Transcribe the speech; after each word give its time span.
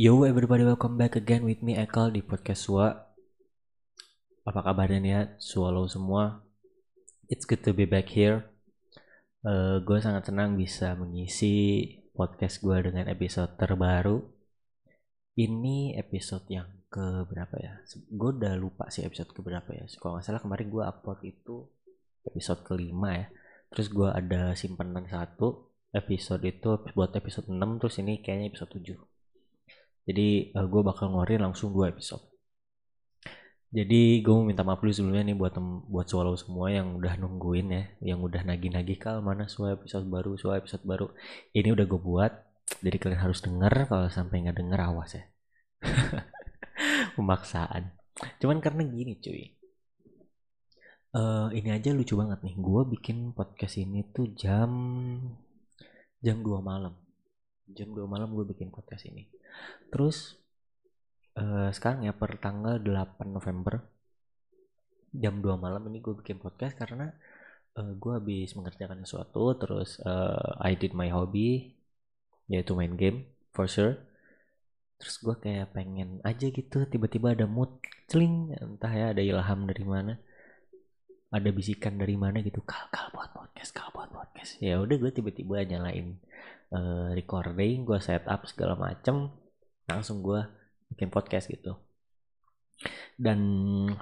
Yo 0.00 0.24
everybody 0.24 0.64
welcome 0.64 0.96
back 0.96 1.12
again 1.12 1.44
with 1.44 1.60
me 1.60 1.76
Ekal 1.76 2.08
di 2.08 2.24
podcast 2.24 2.64
Sua. 2.64 2.88
Apa 4.48 4.64
kabarnya 4.64 4.96
nih 4.96 5.12
ya? 5.12 5.22
Swallow 5.36 5.84
semua. 5.92 6.40
It's 7.28 7.44
good 7.44 7.60
to 7.68 7.76
be 7.76 7.84
back 7.84 8.08
here. 8.08 8.48
Uh, 9.44 9.84
Gue 9.84 10.00
sangat 10.00 10.32
senang 10.32 10.56
bisa 10.56 10.96
mengisi 10.96 11.84
podcast 12.16 12.64
gue 12.64 12.80
dengan 12.80 13.12
episode 13.12 13.60
terbaru. 13.60 14.24
Ini 15.36 16.00
episode 16.00 16.48
yang 16.48 16.80
ke 16.88 17.28
berapa 17.28 17.60
ya 17.60 17.84
Gue 18.08 18.40
udah 18.40 18.56
lupa 18.56 18.88
sih 18.88 19.04
episode 19.04 19.36
ke 19.36 19.44
berapa 19.44 19.68
ya. 19.68 19.84
Kalau 20.00 20.16
nggak 20.16 20.24
salah 20.24 20.40
kemarin 20.40 20.72
gue 20.72 20.80
upload 20.80 21.20
itu 21.28 21.68
episode 22.24 22.64
kelima 22.64 23.20
ya. 23.20 23.26
Terus 23.68 23.92
gue 23.92 24.08
ada 24.08 24.56
simpenan 24.56 25.04
satu 25.12 25.76
episode 25.92 26.40
itu 26.48 26.88
buat 26.96 27.12
episode 27.12 27.52
6 27.52 27.60
terus 27.84 28.00
ini 28.00 28.24
kayaknya 28.24 28.48
episode 28.48 28.80
7 28.80 29.19
jadi 30.08 30.56
uh, 30.56 30.66
gue 30.66 30.82
bakal 30.82 31.12
ngeluarin 31.12 31.44
langsung 31.44 31.72
dua 31.76 31.92
episode. 31.92 32.24
Jadi 33.70 34.18
gue 34.26 34.34
mau 34.34 34.42
minta 34.42 34.66
maaf 34.66 34.82
dulu 34.82 34.90
sebelumnya 34.90 35.30
nih 35.30 35.38
buat 35.38 35.54
buat 35.86 36.06
swallow 36.10 36.34
semua 36.34 36.74
yang 36.74 36.98
udah 36.98 37.14
nungguin 37.22 37.70
ya 37.70 37.84
yang 38.02 38.18
udah 38.18 38.42
nagih-nagih 38.42 38.98
kal 38.98 39.22
mana 39.22 39.46
suara 39.46 39.78
episode 39.78 40.10
baru 40.10 40.34
suara 40.34 40.58
episode 40.58 40.82
baru? 40.82 41.06
Ini 41.54 41.70
udah 41.70 41.86
gue 41.86 42.00
buat 42.02 42.32
jadi 42.82 42.96
kalian 42.98 43.22
harus 43.22 43.38
denger 43.46 43.86
kalau 43.86 44.10
sampai 44.10 44.42
nggak 44.42 44.58
denger 44.58 44.80
awas 44.82 45.14
ya. 45.14 45.24
Pemaksaan. 47.16 47.94
Cuman 48.42 48.58
karena 48.58 48.82
gini 48.90 49.22
cuy. 49.22 49.54
Uh, 51.10 51.50
ini 51.54 51.70
aja 51.70 51.94
lucu 51.94 52.18
banget 52.18 52.42
nih. 52.42 52.54
Gue 52.58 52.82
bikin 52.90 53.30
podcast 53.38 53.78
ini 53.78 54.02
tuh 54.10 54.34
jam 54.34 54.70
jam 56.18 56.42
2 56.42 56.58
malam. 56.58 56.98
Jam 57.70 57.94
2 57.94 58.02
malam 58.10 58.34
gue 58.34 58.50
bikin 58.50 58.74
podcast 58.74 59.06
ini 59.06 59.30
terus 59.90 60.38
uh, 61.38 61.70
sekarang 61.74 62.06
ya 62.06 62.12
per 62.14 62.38
tanggal 62.38 62.78
8 62.78 63.26
November 63.30 63.82
jam 65.10 65.42
2 65.42 65.58
malam 65.58 65.82
ini 65.90 65.98
gue 65.98 66.14
bikin 66.14 66.38
podcast 66.38 66.78
karena 66.78 67.10
uh, 67.78 67.92
gue 67.94 68.12
habis 68.14 68.54
mengerjakan 68.54 69.02
sesuatu 69.02 69.58
terus 69.58 69.98
uh, 70.06 70.58
I 70.62 70.78
did 70.78 70.94
my 70.94 71.10
hobby 71.10 71.74
yaitu 72.50 72.74
main 72.74 72.98
game 72.98 73.30
for 73.54 73.70
sure. 73.70 73.94
Terus 75.00 75.16
gue 75.22 75.34
kayak 75.38 75.72
pengen 75.72 76.20
aja 76.26 76.50
gitu 76.50 76.84
tiba-tiba 76.84 77.32
ada 77.32 77.46
mood 77.48 77.72
celing 78.10 78.52
entah 78.58 78.92
ya 78.92 79.06
ada 79.16 79.22
ilham 79.22 79.64
dari 79.64 79.84
mana 79.86 80.14
ada 81.30 81.48
bisikan 81.54 81.94
dari 81.94 82.18
mana 82.18 82.42
gitu 82.42 82.58
kal 82.66 82.90
kal 82.90 83.06
buat 83.14 83.30
podcast 83.30 83.70
kal 83.70 83.88
buat 83.94 84.10
podcast. 84.10 84.58
Ya 84.58 84.82
udah 84.82 84.96
gue 84.98 85.10
tiba-tiba 85.14 85.62
nyalain 85.62 86.18
uh, 86.74 87.14
recording 87.14 87.86
gue 87.86 87.98
setup 88.02 88.42
segala 88.50 88.74
macem 88.74 89.30
langsung 89.86 90.26
gue 90.26 90.42
bikin 90.90 91.10
podcast 91.10 91.46
gitu. 91.46 91.78
Dan 93.14 93.38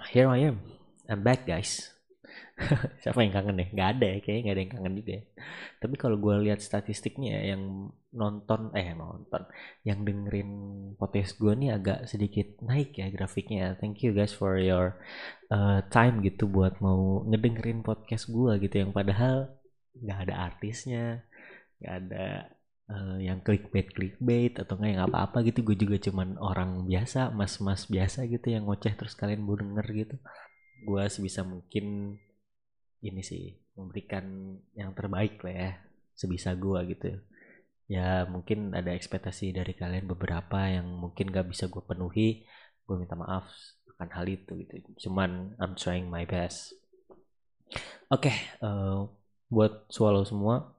here 0.08 0.30
I 0.32 0.48
am 0.48 0.56
I'm 1.04 1.20
back 1.20 1.44
guys 1.44 1.97
siapa 3.02 3.22
yang 3.22 3.32
kangen 3.34 3.58
deh 3.60 3.68
nggak 3.70 3.90
ada 3.98 4.06
ya 4.06 4.18
kayaknya 4.18 4.42
nggak 4.42 4.54
ada 4.56 4.62
yang 4.62 4.72
kangen 4.74 4.94
juga 4.98 5.10
ya. 5.10 5.22
Tapi 5.78 5.94
kalau 5.94 6.16
gue 6.18 6.34
lihat 6.50 6.60
statistiknya 6.60 7.30
ya, 7.38 7.42
yang 7.54 7.92
nonton 8.10 8.74
eh 8.74 8.96
nonton 8.98 9.42
yang 9.86 10.02
dengerin 10.02 10.50
podcast 10.98 11.38
gue 11.38 11.52
nih 11.54 11.70
agak 11.78 11.98
sedikit 12.10 12.58
naik 12.66 12.98
ya 12.98 13.06
grafiknya. 13.14 13.78
Thank 13.78 14.02
you 14.02 14.10
guys 14.10 14.34
for 14.34 14.58
your 14.58 14.98
uh, 15.54 15.86
time 15.92 16.18
gitu 16.26 16.50
buat 16.50 16.82
mau 16.82 17.22
ngedengerin 17.30 17.86
podcast 17.86 18.26
gue 18.26 18.58
gitu. 18.58 18.74
Yang 18.82 18.92
padahal 18.96 19.36
nggak 19.98 20.18
ada 20.28 20.34
artisnya 20.50 21.04
nggak 21.78 21.94
ada 21.94 22.26
uh, 22.90 23.18
yang 23.22 23.38
clickbait 23.46 23.86
clickbait 23.94 24.58
atau 24.58 24.74
nggak 24.74 24.90
yang 24.98 25.04
apa-apa 25.06 25.46
gitu. 25.46 25.62
Gue 25.62 25.76
juga 25.78 25.96
cuman 26.02 26.34
orang 26.42 26.90
biasa 26.90 27.30
mas-mas 27.30 27.86
biasa 27.86 28.26
gitu 28.26 28.50
yang 28.50 28.66
ngoceh 28.66 28.98
terus 28.98 29.14
kalian 29.14 29.46
mau 29.46 29.54
denger 29.54 29.86
gitu. 29.94 30.16
Gue 30.82 31.06
sebisa 31.06 31.46
mungkin 31.46 32.18
ini 33.02 33.22
sih 33.22 33.54
memberikan 33.78 34.58
yang 34.74 34.90
terbaik 34.94 35.38
lah 35.46 35.54
ya 35.54 35.70
sebisa 36.18 36.54
gua 36.58 36.82
gitu. 36.86 37.14
Ya 37.88 38.28
mungkin 38.28 38.76
ada 38.76 38.92
ekspektasi 38.92 39.56
dari 39.56 39.72
kalian 39.72 40.04
beberapa 40.04 40.68
yang 40.68 40.84
mungkin 40.84 41.32
gak 41.32 41.48
bisa 41.48 41.72
gue 41.72 41.80
penuhi 41.80 42.44
gue 42.84 42.96
minta 43.00 43.16
maaf 43.16 43.48
akan 43.96 44.08
hal 44.12 44.26
itu 44.28 44.52
gitu. 44.60 45.08
Cuman 45.08 45.56
I'm 45.56 45.72
trying 45.72 46.12
my 46.12 46.28
best. 46.28 46.76
Oke 48.12 48.28
okay, 48.28 48.36
uh, 48.60 48.68
eh, 48.68 48.98
buat 49.48 49.88
swallow 49.88 50.24
semua 50.28 50.76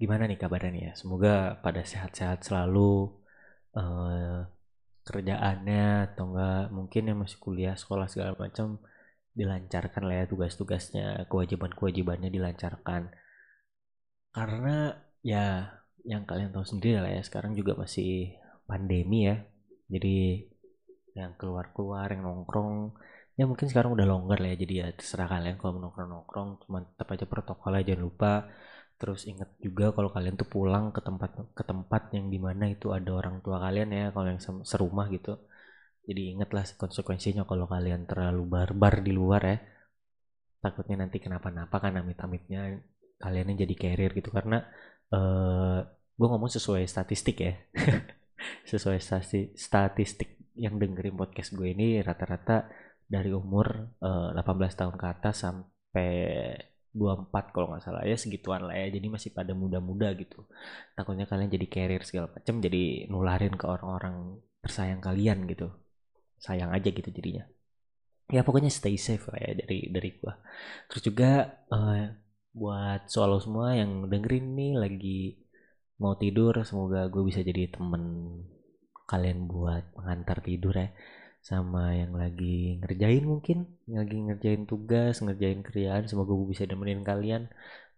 gimana 0.00 0.24
nih 0.24 0.38
kabarnya? 0.40 0.90
Ya 0.90 0.92
semoga 0.96 1.60
pada 1.60 1.84
sehat-sehat 1.84 2.46
selalu 2.46 3.12
uh, 3.76 4.46
kerjaannya 5.04 6.14
atau 6.14 6.32
enggak 6.32 6.64
mungkin 6.72 7.02
yang 7.10 7.18
masih 7.20 7.38
kuliah 7.42 7.76
sekolah 7.76 8.06
segala 8.06 8.32
macam 8.38 8.80
dilancarkan 9.34 10.02
lah 10.06 10.16
ya 10.22 10.26
tugas-tugasnya 10.26 11.26
kewajiban-kewajibannya 11.30 12.30
dilancarkan. 12.30 13.14
Karena 14.30 14.94
ya 15.22 15.74
yang 16.06 16.24
kalian 16.24 16.50
tahu 16.54 16.64
sendiri 16.64 16.98
lah 17.02 17.12
ya 17.12 17.22
sekarang 17.22 17.54
juga 17.54 17.78
masih 17.78 18.34
pandemi 18.66 19.30
ya. 19.30 19.36
Jadi 19.90 20.46
yang 21.18 21.34
keluar-keluar 21.34 22.06
yang 22.14 22.22
nongkrong 22.22 22.94
ya 23.34 23.44
mungkin 23.48 23.66
sekarang 23.66 23.94
udah 23.94 24.06
longgar 24.06 24.38
lah 24.42 24.50
ya. 24.54 24.58
Jadi 24.62 24.74
ya 24.82 24.86
terserah 24.94 25.28
kalian 25.30 25.56
kalau 25.58 25.78
nongkrong-nongkrong 25.78 26.48
cuma 26.66 26.78
tetap 26.86 27.08
aja 27.14 27.26
protokol 27.26 27.72
aja 27.78 27.94
jangan 27.94 28.02
lupa. 28.06 28.32
Terus 29.00 29.24
ingat 29.24 29.56
juga 29.64 29.96
kalau 29.96 30.12
kalian 30.12 30.36
tuh 30.36 30.48
pulang 30.50 30.92
ke 30.92 31.00
tempat 31.00 31.32
ke 31.56 31.62
tempat 31.64 32.12
yang 32.12 32.28
di 32.28 32.36
mana 32.36 32.68
itu 32.68 32.92
ada 32.92 33.08
orang 33.16 33.40
tua 33.40 33.56
kalian 33.56 33.88
ya 33.94 34.04
kalau 34.12 34.28
yang 34.28 34.40
serumah 34.42 35.08
gitu 35.08 35.40
jadi 36.10 36.34
ingatlah 36.34 36.66
konsekuensinya 36.74 37.46
kalau 37.46 37.70
kalian 37.70 38.02
terlalu 38.10 38.42
barbar 38.50 38.98
di 38.98 39.14
luar 39.14 39.42
ya. 39.46 39.58
Takutnya 40.58 41.06
nanti 41.06 41.22
kenapa-napa 41.22 41.78
kan 41.78 41.94
amit-amitnya 42.02 42.82
kalian 43.22 43.54
jadi 43.54 43.74
carrier 43.78 44.10
gitu. 44.18 44.34
Karena 44.34 44.58
uh, 45.14 45.78
eh, 45.78 45.78
gue 46.18 46.26
ngomong 46.26 46.50
sesuai 46.50 46.82
statistik 46.90 47.46
ya. 47.46 47.54
Sesuai 48.70 48.98
stati 48.98 49.54
statistik 49.54 50.50
yang 50.58 50.82
dengerin 50.82 51.14
podcast 51.14 51.54
gue 51.54 51.70
ini 51.70 52.02
rata-rata 52.02 52.66
dari 53.06 53.30
umur 53.30 53.94
uh, 54.02 54.34
eh, 54.34 54.42
18 54.42 54.80
tahun 54.82 54.94
ke 54.98 55.06
atas 55.06 55.46
sampai 55.46 56.10
24 56.90 57.54
kalau 57.54 57.70
nggak 57.70 57.86
salah 57.86 58.02
ya 58.02 58.18
segituan 58.18 58.66
lah 58.66 58.74
ya. 58.74 58.90
Jadi 58.90 59.06
masih 59.06 59.30
pada 59.30 59.54
muda-muda 59.54 60.10
gitu. 60.18 60.42
Takutnya 60.98 61.30
kalian 61.30 61.54
jadi 61.54 61.66
carrier 61.70 62.02
segala 62.02 62.34
macam 62.34 62.58
jadi 62.58 63.06
nularin 63.06 63.54
ke 63.54 63.62
orang-orang 63.70 64.42
tersayang 64.58 64.98
kalian 64.98 65.46
gitu 65.46 65.70
sayang 66.40 66.72
aja 66.72 66.88
gitu 66.88 67.08
jadinya. 67.12 67.44
Ya 68.30 68.40
pokoknya 68.46 68.72
stay 68.72 68.96
safe 68.96 69.28
lah 69.28 69.38
ya 69.42 69.52
dari 69.60 69.92
dari 69.92 70.10
gua. 70.18 70.34
Terus 70.88 71.02
juga 71.04 71.30
uh, 71.70 72.08
buat 72.56 73.06
solo 73.06 73.38
semua 73.38 73.76
yang 73.76 74.08
dengerin 74.10 74.46
nih 74.58 74.72
lagi 74.74 75.20
mau 76.00 76.16
tidur 76.16 76.56
semoga 76.64 77.06
gue 77.12 77.22
bisa 77.28 77.44
jadi 77.44 77.68
temen 77.70 78.02
kalian 79.04 79.46
buat 79.46 79.84
mengantar 79.98 80.40
tidur 80.40 80.74
ya. 80.74 80.88
Sama 81.40 81.96
yang 81.96 82.12
lagi 82.16 82.80
ngerjain 82.84 83.24
mungkin 83.24 83.58
yang 83.88 84.04
lagi 84.04 84.16
ngerjain 84.28 84.62
tugas 84.68 85.20
ngerjain 85.24 85.60
kerjaan 85.64 86.04
semoga 86.08 86.32
gue 86.36 86.48
bisa 86.52 86.68
nemenin 86.68 87.00
kalian 87.00 87.48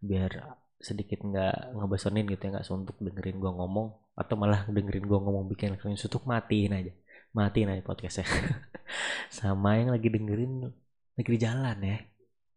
biar 0.03 0.59
sedikit 0.83 1.23
nggak 1.23 1.79
ngebesonin 1.79 2.27
gitu 2.27 2.43
ya 2.43 2.51
nggak 2.59 2.67
suntuk 2.67 2.99
dengerin 2.99 3.39
gue 3.39 3.53
ngomong 3.55 3.95
atau 4.19 4.35
malah 4.35 4.67
dengerin 4.67 5.07
gue 5.07 5.19
ngomong 5.19 5.47
bikin 5.55 5.79
kalian 5.79 5.99
suntuk 5.99 6.27
matiin 6.27 6.75
aja 6.75 6.93
mati 7.33 7.65
nih 7.65 7.81
podcastnya. 7.81 8.29
Sama 9.39 9.81
yang 9.81 9.91
lagi 9.93 10.09
dengerin 10.13 10.69
lagi 11.17 11.29
di 11.33 11.41
jalan 11.41 11.79
ya. 11.81 11.99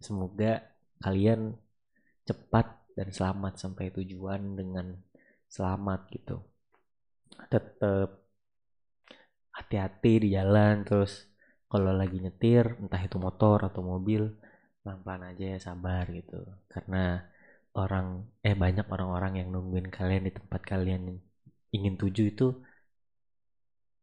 Semoga 0.03 0.51
kalian 0.99 1.55
cepat 2.27 2.67
dan 2.95 3.11
selamat 3.11 3.59
sampai 3.59 3.91
tujuan 3.95 4.55
dengan 4.59 4.95
selamat 5.47 6.11
gitu. 6.11 6.43
Tetap 7.47 8.11
hati-hati 9.55 10.27
di 10.27 10.29
jalan 10.35 10.83
terus 10.83 11.31
kalau 11.71 11.95
lagi 11.95 12.19
nyetir 12.19 12.75
entah 12.79 12.99
itu 12.99 13.15
motor 13.15 13.71
atau 13.71 13.79
mobil 13.83 14.27
pelan-pelan 14.83 15.31
aja 15.31 15.55
ya 15.55 15.59
sabar 15.59 16.03
gitu. 16.11 16.43
Karena 16.67 17.23
orang 17.75 18.27
eh 18.43 18.55
banyak 18.55 18.87
orang-orang 18.87 19.39
yang 19.43 19.47
nungguin 19.55 19.87
kalian 19.91 20.27
di 20.27 20.33
tempat 20.35 20.61
kalian 20.63 21.15
ingin 21.75 21.95
tuju 21.99 22.23
itu 22.31 22.47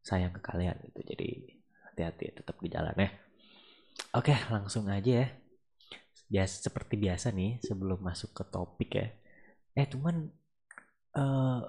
sayang 0.03 0.35
ke 0.35 0.41
kalian 0.43 0.77
gitu. 0.91 1.01
Jadi 1.07 1.29
hati-hati 1.91 2.43
tetap 2.43 2.59
di 2.59 2.69
jalan 2.69 2.95
ya. 2.99 3.11
Oke 4.19 4.35
langsung 4.51 4.91
aja 4.91 5.25
ya. 5.25 5.29
Biasa 6.33 6.71
seperti 6.71 6.95
biasa 6.99 7.31
nih 7.31 7.63
sebelum 7.63 8.03
masuk 8.03 8.35
ke 8.35 8.45
topik 8.51 8.91
ya. 8.99 9.09
Eh 9.79 9.87
cuman 9.89 10.29
uh, 11.17 11.61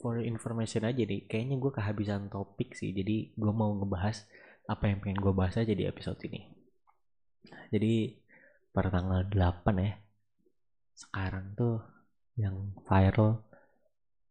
for 0.00 0.20
information 0.22 0.86
aja 0.88 1.02
nih 1.02 1.28
kayaknya 1.28 1.56
gue 1.60 1.72
kehabisan 1.72 2.32
topik 2.32 2.72
sih. 2.74 2.90
Jadi 2.96 3.36
gue 3.36 3.52
mau 3.52 3.76
ngebahas 3.76 4.24
apa 4.66 4.90
yang 4.90 4.98
pengen 4.98 5.22
gue 5.22 5.32
bahas 5.36 5.54
aja 5.60 5.70
di 5.70 5.84
episode 5.86 6.18
ini. 6.26 6.48
Jadi 7.70 8.16
pada 8.74 8.90
tanggal 8.90 9.24
8 9.30 9.84
ya 9.84 9.92
sekarang 10.96 11.52
tuh 11.52 11.76
yang 12.36 12.72
viral 12.84 13.44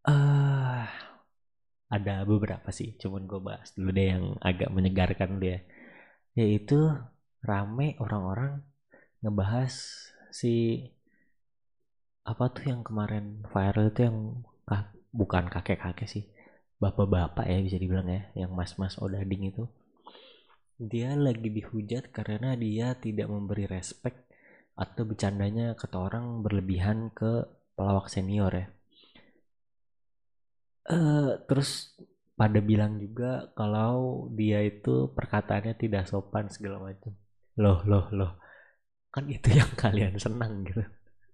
uh, 0.05 0.85
ada 1.85 2.25
beberapa 2.25 2.73
sih 2.73 2.97
cuman 2.97 3.29
gue 3.29 3.39
bahas 3.41 3.69
dulu 3.77 3.93
deh 3.93 4.07
yang 4.09 4.25
agak 4.41 4.69
menyegarkan 4.73 5.37
dia. 5.37 5.61
Yaitu 6.33 6.91
rame 7.45 7.95
orang-orang 8.01 8.65
ngebahas 9.21 9.73
si 10.33 10.85
apa 12.25 12.49
tuh 12.49 12.73
yang 12.73 12.81
kemarin 12.81 13.45
viral 13.53 13.93
itu 13.93 14.01
yang 14.01 14.17
kah, 14.65 14.89
bukan 15.13 15.45
kakek-kakek 15.45 16.09
sih 16.09 16.25
bapak-bapak 16.81 17.45
ya 17.47 17.61
bisa 17.61 17.77
dibilang 17.79 18.09
ya 18.09 18.21
yang 18.35 18.51
mas-mas 18.51 18.97
odading 18.99 19.53
itu. 19.53 19.63
Dia 20.75 21.15
lagi 21.15 21.47
dihujat 21.47 22.11
karena 22.11 22.57
dia 22.59 22.97
tidak 22.99 23.31
memberi 23.31 23.63
respect 23.63 24.27
atau 24.75 25.07
bercandanya 25.07 25.71
kata 25.79 25.95
orang 25.95 26.43
berlebihan 26.43 27.07
ke 27.15 27.47
pelawak 27.79 28.11
senior 28.11 28.51
ya 28.51 28.74
uh, 30.89 31.41
terus 31.49 31.93
pada 32.35 32.59
bilang 32.59 32.99
juga 32.99 33.47
kalau 33.55 34.27
dia 34.35 34.59
itu 34.59 35.09
perkataannya 35.15 35.75
tidak 35.79 36.03
sopan 36.11 36.51
segala 36.51 36.83
macam. 36.83 37.15
Loh 37.55 37.79
loh 37.87 38.05
loh. 38.11 38.31
Kan 39.13 39.31
itu 39.31 39.55
yang 39.55 39.71
kalian 39.83 40.19
senang 40.19 40.67
gitu. 40.67 40.83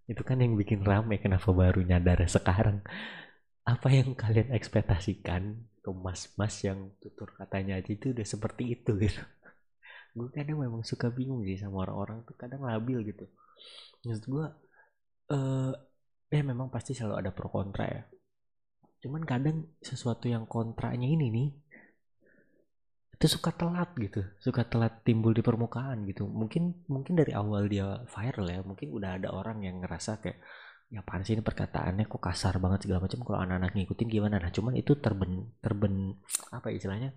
Itu 0.06 0.22
kan 0.22 0.38
yang 0.44 0.54
bikin 0.60 0.86
rame 0.86 1.18
kenapa 1.18 1.50
baru 1.50 1.82
nyadar 1.82 2.22
sekarang? 2.30 2.86
Apa 3.66 3.90
yang 3.94 4.14
kalian 4.14 4.54
ekspektasikan? 4.54 5.70
Ke 5.82 5.90
mas-mas 5.90 6.62
yang 6.62 6.94
tutur 7.02 7.34
katanya 7.34 7.82
aja 7.82 7.90
itu 7.90 8.14
udah 8.14 8.22
seperti 8.22 8.78
itu 8.78 8.94
gitu. 9.02 9.22
Gue 10.18 10.30
kadang 10.30 10.62
memang 10.62 10.86
suka 10.86 11.10
bingung 11.10 11.42
sih 11.42 11.58
sama 11.58 11.90
orang-orang 11.90 12.22
tuh 12.30 12.38
kadang 12.38 12.62
labil 12.62 13.02
gitu. 13.10 13.26
Maksud 14.06 14.26
gue 14.30 14.46
eh 15.32 15.74
ya 16.32 16.42
memang 16.44 16.68
pasti 16.74 16.92
selalu 16.94 17.16
ada 17.22 17.32
pro 17.34 17.48
kontra 17.50 17.86
ya 17.88 18.04
cuman 19.02 19.26
kadang 19.26 19.66
sesuatu 19.82 20.30
yang 20.30 20.46
kontranya 20.46 21.10
ini 21.10 21.28
nih 21.34 21.50
itu 23.22 23.38
suka 23.38 23.54
telat 23.54 23.94
gitu 24.02 24.26
suka 24.42 24.66
telat 24.66 25.06
timbul 25.06 25.30
di 25.30 25.46
permukaan 25.46 26.10
gitu. 26.10 26.26
Mungkin 26.26 26.90
mungkin 26.90 27.14
dari 27.14 27.38
awal 27.38 27.70
dia 27.70 28.02
viral 28.10 28.50
ya 28.50 28.66
mungkin 28.66 28.90
udah 28.90 29.22
ada 29.22 29.30
orang 29.30 29.62
yang 29.62 29.78
ngerasa 29.86 30.18
kayak 30.26 30.42
ya 30.90 31.06
apaan 31.06 31.22
sih 31.22 31.38
ini 31.38 31.46
perkataannya 31.46 32.10
kok 32.10 32.18
kasar 32.18 32.58
banget 32.58 32.90
segala 32.90 33.06
macam 33.06 33.22
kalau 33.22 33.40
anak-anak 33.46 33.78
ngikutin 33.78 34.10
gimana? 34.10 34.42
Nah 34.42 34.50
cuman 34.50 34.74
itu 34.74 34.98
terben 34.98 35.54
terben 35.62 36.18
apa 36.50 36.74
istilahnya? 36.74 37.14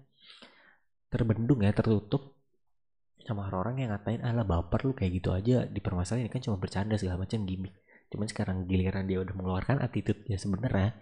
Terbendung 1.09 1.65
ya 1.65 1.73
tertutup 1.73 2.37
sama 3.25 3.49
orang-orang 3.49 3.89
yang 3.89 3.91
ngatain 3.97 4.21
ala 4.21 4.45
baper 4.45 4.85
lu 4.85 4.93
kayak 4.93 5.25
gitu 5.25 5.33
aja 5.33 5.65
di 5.65 5.81
permasalahan 5.81 6.29
ini 6.29 6.31
kan 6.37 6.45
cuma 6.45 6.61
bercanda 6.61 7.01
segala 7.01 7.25
macam 7.25 7.49
gimmick. 7.49 7.73
Cuman 8.13 8.29
sekarang 8.29 8.69
giliran 8.69 9.09
dia 9.09 9.25
udah 9.25 9.33
mengeluarkan 9.33 9.81
attitude 9.81 10.21
ya 10.29 10.37
sebenarnya 10.37 10.93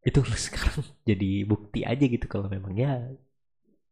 itu 0.00 0.20
sekarang 0.46 0.80
jadi 1.04 1.44
bukti 1.44 1.84
aja 1.84 2.04
gitu 2.04 2.26
kalau 2.26 2.48
memang 2.48 2.72
ya 2.76 2.92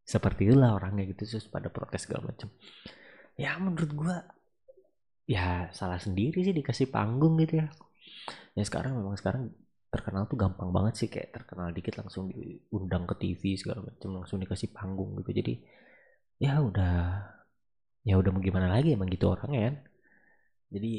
seperti 0.09 0.49
itulah 0.49 0.73
orangnya 0.81 1.05
gitu 1.13 1.29
terus 1.29 1.45
pada 1.53 1.69
protes 1.69 2.09
segala 2.09 2.33
macam. 2.33 2.49
Ya 3.37 3.55
menurut 3.61 3.93
gua 3.93 4.17
ya 5.29 5.69
salah 5.77 6.01
sendiri 6.01 6.41
sih 6.41 6.57
dikasih 6.57 6.89
panggung 6.89 7.37
gitu 7.45 7.61
ya. 7.61 7.69
Ya 8.57 8.63
sekarang 8.65 8.97
memang 8.97 9.17
sekarang 9.21 9.53
terkenal 9.93 10.29
tuh 10.29 10.37
gampang 10.41 10.71
banget 10.73 10.95
sih 11.01 11.09
kayak 11.13 11.33
terkenal 11.37 11.73
dikit 11.77 11.97
langsung 12.01 12.29
diundang 12.33 13.05
ke 13.09 13.15
TV 13.21 13.43
segala 13.61 13.85
macam 13.85 14.09
langsung 14.17 14.41
dikasih 14.41 14.73
panggung 14.73 15.21
gitu. 15.21 15.31
Jadi 15.37 15.55
ya 16.41 16.61
udah 16.65 16.97
ya 18.09 18.15
udah 18.17 18.31
mau 18.33 18.41
gimana 18.41 18.69
lagi 18.73 18.97
emang 18.97 19.13
gitu 19.13 19.29
orangnya 19.29 19.61
kan. 19.69 19.77
Jadi 20.73 20.93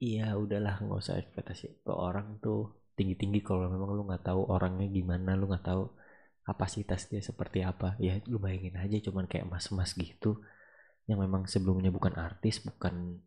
iya 0.00 0.36
udahlah 0.36 0.74
nggak 0.80 1.00
usah 1.02 1.16
ekspektasi 1.20 1.84
ke 1.84 1.92
orang 1.92 2.40
tuh 2.44 2.79
tinggi-tinggi 3.00 3.40
kalau 3.40 3.72
memang 3.72 3.96
lu 3.96 4.04
nggak 4.04 4.28
tahu 4.28 4.44
orangnya 4.52 4.92
gimana 4.92 5.32
lu 5.32 5.48
nggak 5.48 5.64
tahu 5.64 5.88
kapasitas 6.44 7.08
dia 7.08 7.24
seperti 7.24 7.64
apa 7.64 7.96
ya 7.96 8.20
lu 8.28 8.36
bayangin 8.36 8.76
aja 8.76 9.00
cuman 9.08 9.24
kayak 9.24 9.48
mas-mas 9.48 9.96
gitu 9.96 10.44
yang 11.08 11.24
memang 11.24 11.48
sebelumnya 11.48 11.88
bukan 11.88 12.12
artis 12.20 12.60
bukan 12.60 13.24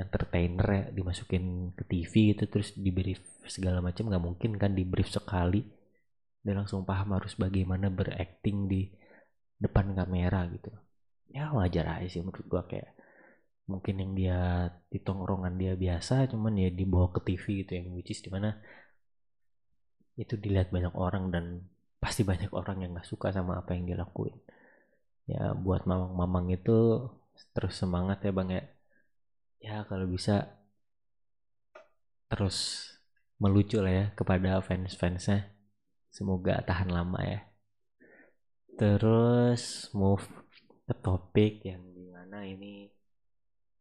entertainer 0.00 0.66
ya 0.66 0.84
dimasukin 0.90 1.76
ke 1.76 1.84
TV 1.84 2.12
gitu 2.32 2.44
terus 2.48 2.72
di 2.72 2.88
brief 2.88 3.20
segala 3.46 3.84
macam 3.84 4.08
nggak 4.08 4.22
mungkin 4.22 4.50
kan 4.56 4.72
di 4.72 4.84
brief 4.86 5.10
sekali. 5.12 5.62
Dan 6.42 6.58
langsung 6.58 6.82
paham 6.82 7.14
harus 7.14 7.38
bagaimana 7.38 7.86
berakting 7.86 8.66
di 8.66 8.90
depan 9.62 9.94
kamera 9.94 10.42
gitu. 10.50 10.74
Ya 11.30 11.54
wajar 11.54 12.02
aja 12.02 12.08
sih 12.10 12.18
menurut 12.18 12.46
gua 12.50 12.66
kayak 12.66 12.90
mungkin 13.70 14.02
yang 14.02 14.12
dia 14.18 14.38
di 14.90 14.98
tongkrongan 14.98 15.54
dia 15.54 15.78
biasa 15.78 16.26
cuman 16.34 16.58
ya 16.58 16.68
dibawa 16.74 17.14
ke 17.14 17.22
TV 17.22 17.62
gitu 17.62 17.78
yang 17.78 17.94
which 17.94 18.10
is 18.10 18.18
di 18.18 18.26
mana 18.26 18.58
itu 20.16 20.36
dilihat 20.36 20.68
banyak 20.68 20.92
orang 20.92 21.32
dan 21.32 21.44
pasti 22.02 22.26
banyak 22.26 22.50
orang 22.52 22.82
yang 22.82 22.90
nggak 22.98 23.08
suka 23.08 23.30
sama 23.30 23.62
apa 23.62 23.72
yang 23.72 23.88
dia 23.88 23.98
lakuin. 23.98 24.34
Ya 25.24 25.54
buat 25.54 25.86
mamang-mamang 25.86 26.50
itu 26.52 27.08
terus 27.56 27.78
semangat 27.78 28.20
ya 28.26 28.32
bang 28.34 28.50
ya. 28.50 28.64
Ya 29.62 29.76
kalau 29.86 30.10
bisa 30.10 30.50
terus 32.26 32.88
melucu 33.38 33.78
lah 33.78 33.92
ya 33.92 34.06
kepada 34.18 34.58
fans-fansnya. 34.60 35.54
Semoga 36.12 36.60
tahan 36.66 36.90
lama 36.90 37.20
ya. 37.22 37.40
Terus 38.76 39.88
move 39.94 40.26
ke 40.82 40.94
topik 40.98 41.62
yang 41.62 41.80
di 41.94 42.04
mana 42.10 42.42
ini 42.42 42.90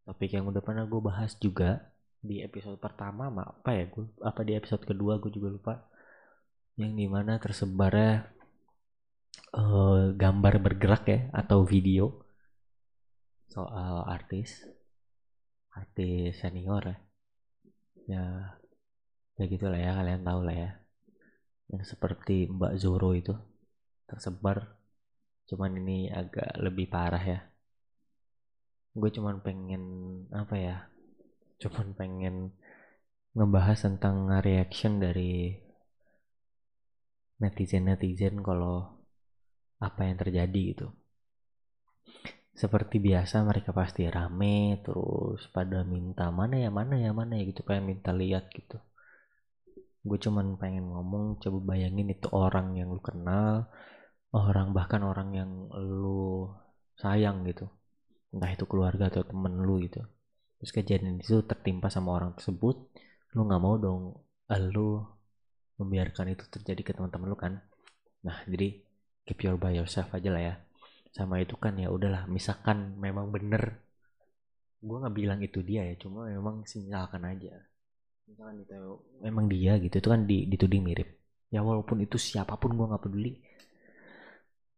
topik 0.06 0.32
yang 0.38 0.46
udah 0.48 0.62
pernah 0.62 0.86
gue 0.86 1.02
bahas 1.02 1.34
juga 1.42 1.92
di 2.22 2.46
episode 2.46 2.78
pertama 2.78 3.34
apa 3.34 3.74
ya 3.74 3.90
gue 3.90 4.06
apa 4.22 4.46
di 4.46 4.54
episode 4.54 4.86
kedua 4.86 5.18
gue 5.18 5.34
juga 5.34 5.50
lupa 5.50 5.74
yang 6.80 6.96
di 6.96 7.08
mana 7.08 7.38
tersebarnya 7.38 8.32
uh, 9.56 10.16
gambar 10.16 10.64
bergerak 10.64 11.04
ya 11.08 11.20
atau 11.36 11.68
video 11.68 12.24
soal 13.52 14.08
artis 14.08 14.64
artis 15.76 16.40
senior 16.40 16.84
ya. 16.84 16.98
Ya 18.10 18.24
ya 19.40 19.46
gitulah 19.48 19.80
ya 19.80 19.96
kalian 19.96 20.24
tahu 20.24 20.42
lah 20.48 20.56
ya. 20.56 20.72
Yang 21.72 21.96
seperti 21.96 22.52
Mbak 22.52 22.74
Zoro 22.80 23.12
itu 23.16 23.36
tersebar 24.08 24.76
cuman 25.48 25.72
ini 25.80 26.08
agak 26.12 26.56
lebih 26.60 26.88
parah 26.92 27.24
ya. 27.24 27.40
Gue 28.92 29.12
cuman 29.12 29.40
pengen 29.40 29.84
apa 30.32 30.56
ya 30.60 30.78
cuman 31.62 31.94
pengen 31.96 32.52
ngebahas 33.38 33.80
tentang 33.88 34.28
reaction 34.44 35.00
dari 35.00 35.56
netizen-netizen 37.42 38.46
kalau 38.46 39.02
apa 39.82 40.06
yang 40.06 40.18
terjadi 40.22 40.62
gitu. 40.78 40.88
Seperti 42.54 43.02
biasa 43.02 43.42
mereka 43.42 43.74
pasti 43.74 44.06
rame 44.06 44.78
terus 44.86 45.50
pada 45.50 45.82
minta 45.82 46.30
mana 46.30 46.62
ya 46.62 46.70
mana 46.70 47.02
ya 47.02 47.10
mana 47.10 47.42
ya 47.42 47.50
gitu 47.50 47.66
kayak 47.66 47.82
minta 47.82 48.14
lihat 48.14 48.54
gitu. 48.54 48.78
Gue 50.06 50.18
cuman 50.22 50.62
pengen 50.62 50.94
ngomong 50.94 51.42
coba 51.42 51.74
bayangin 51.74 52.14
itu 52.14 52.30
orang 52.30 52.78
yang 52.78 52.94
lu 52.94 53.02
kenal, 53.02 53.70
orang 54.34 54.78
bahkan 54.78 55.02
orang 55.02 55.34
yang 55.34 55.52
lu 55.74 56.54
sayang 57.02 57.42
gitu. 57.50 57.66
Entah 58.30 58.54
itu 58.54 58.70
keluarga 58.70 59.10
atau 59.10 59.26
temen 59.26 59.66
lu 59.66 59.82
gitu. 59.82 60.06
Terus 60.62 60.72
kejadian 60.78 61.18
itu 61.18 61.42
tertimpa 61.42 61.90
sama 61.90 62.14
orang 62.14 62.38
tersebut, 62.38 62.78
lu 63.34 63.50
nggak 63.50 63.62
mau 63.62 63.76
dong 63.82 64.22
lu 64.52 65.02
membiarkan 65.82 66.34
itu 66.34 66.46
terjadi 66.48 66.82
ke 66.88 66.92
teman-teman 66.96 67.28
lu 67.32 67.38
kan. 67.38 67.54
Nah 68.28 68.38
jadi 68.46 68.78
keep 69.26 69.40
your 69.42 69.58
by 69.58 69.74
yourself 69.74 70.10
aja 70.14 70.30
lah 70.30 70.44
ya. 70.44 70.56
Sama 71.12 71.42
itu 71.44 71.58
kan 71.60 71.76
ya 71.76 71.92
udahlah 71.92 72.30
misalkan 72.30 72.96
memang 73.02 73.34
bener 73.36 73.82
gue 74.82 74.98
nggak 74.98 75.14
bilang 75.14 75.40
itu 75.46 75.62
dia 75.62 75.86
ya 75.86 75.96
cuma 75.98 76.30
memang 76.30 76.66
sinyalkan 76.66 77.22
aja. 77.28 77.54
Misalkan 78.30 78.64
itu 78.64 78.74
memang 79.22 79.46
dia 79.52 79.78
gitu 79.82 79.96
itu 79.98 80.10
kan 80.10 80.22
dituding 80.26 80.84
mirip. 80.86 81.10
Ya 81.52 81.60
walaupun 81.66 82.00
itu 82.06 82.16
siapa 82.16 82.56
pun 82.56 82.74
gue 82.78 82.86
nggak 82.88 83.04
peduli 83.04 83.34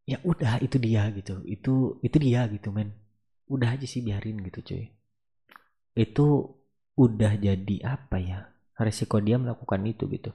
ya 0.04 0.18
udah 0.24 0.60
itu 0.66 0.78
dia 0.80 1.08
gitu. 1.16 1.44
Itu 1.48 2.00
itu 2.04 2.18
dia 2.20 2.48
gitu 2.52 2.72
men. 2.72 2.92
Udah 3.48 3.76
aja 3.76 3.86
sih 3.88 4.02
biarin 4.04 4.40
gitu 4.44 4.60
cuy. 4.64 4.86
Itu 5.94 6.58
udah 6.94 7.34
jadi 7.42 7.76
apa 7.86 8.18
ya 8.22 8.40
resiko 8.78 9.18
dia 9.22 9.38
melakukan 9.42 9.82
itu 9.86 10.06
gitu 10.10 10.34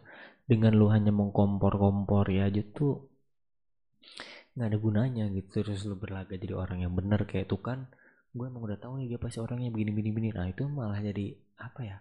dengan 0.49 0.73
lu 0.73 0.89
hanya 0.89 1.13
mengkompor-kompor 1.13 2.25
ya 2.33 2.49
aja 2.49 2.65
tuh 2.73 3.05
nggak 4.57 4.69
ada 4.73 4.79
gunanya 4.81 5.25
gitu. 5.37 5.61
Terus 5.61 5.85
lu 5.85 6.01
berlaga 6.01 6.35
jadi 6.35 6.57
orang 6.57 6.83
yang 6.89 6.97
benar 6.97 7.29
kayak 7.29 7.53
tuh 7.53 7.61
kan 7.61 7.93
gue 8.33 8.45
emang 8.45 8.65
udah 8.65 8.79
tahu 8.81 9.01
nih 9.01 9.17
dia 9.17 9.21
pasti 9.21 9.39
orangnya 9.45 9.69
begini 9.69 9.93
begini 9.93 10.11
begini. 10.17 10.29
Nah 10.33 10.49
itu 10.49 10.65
malah 10.67 10.99
jadi 11.05 11.37
apa 11.61 11.81
ya 11.85 11.99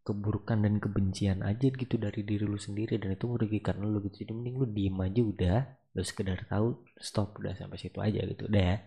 keburukan 0.00 0.64
dan 0.64 0.80
kebencian 0.80 1.44
aja 1.44 1.68
gitu 1.68 2.00
dari 2.00 2.24
diri 2.24 2.48
lu 2.48 2.56
sendiri 2.56 2.96
dan 2.96 3.12
itu 3.18 3.26
merugikan 3.26 3.82
lu 3.82 3.98
gitu. 4.06 4.24
Jadi 4.24 4.32
mending 4.32 4.56
lu 4.62 4.66
diem 4.70 4.96
aja 5.02 5.20
udah 5.20 5.58
lu 5.98 6.02
sekedar 6.06 6.46
tahu 6.46 6.86
stop 7.02 7.34
udah 7.42 7.58
sampai 7.58 7.76
situ 7.82 7.98
aja 7.98 8.22
gitu. 8.22 8.46
Udah 8.46 8.62
ya. 8.62 8.78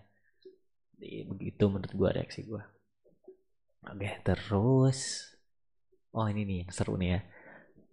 Begitu 1.27 1.63
menurut 1.67 1.91
gue 1.91 2.09
reaksi 2.15 2.47
gue 2.47 2.63
oke 3.83 4.09
terus 4.23 4.99
oh 6.15 6.25
ini 6.31 6.47
nih 6.47 6.57
yang 6.63 6.71
seru 6.71 6.95
nih 6.95 7.09
ya 7.17 7.19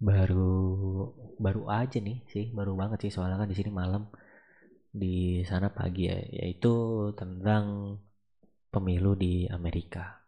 baru 0.01 1.13
baru 1.37 1.69
aja 1.69 2.01
nih 2.01 2.25
sih 2.25 2.49
baru 2.49 2.73
banget 2.73 3.05
sih 3.05 3.13
soalnya 3.13 3.37
kan 3.37 3.49
di 3.49 3.57
sini 3.57 3.69
malam. 3.69 4.09
Di 4.91 5.45
sana 5.47 5.71
pagi 5.71 6.09
ya 6.09 6.17
yaitu 6.19 6.73
tentang 7.15 7.95
pemilu 8.73 9.13
di 9.15 9.45
Amerika. 9.47 10.25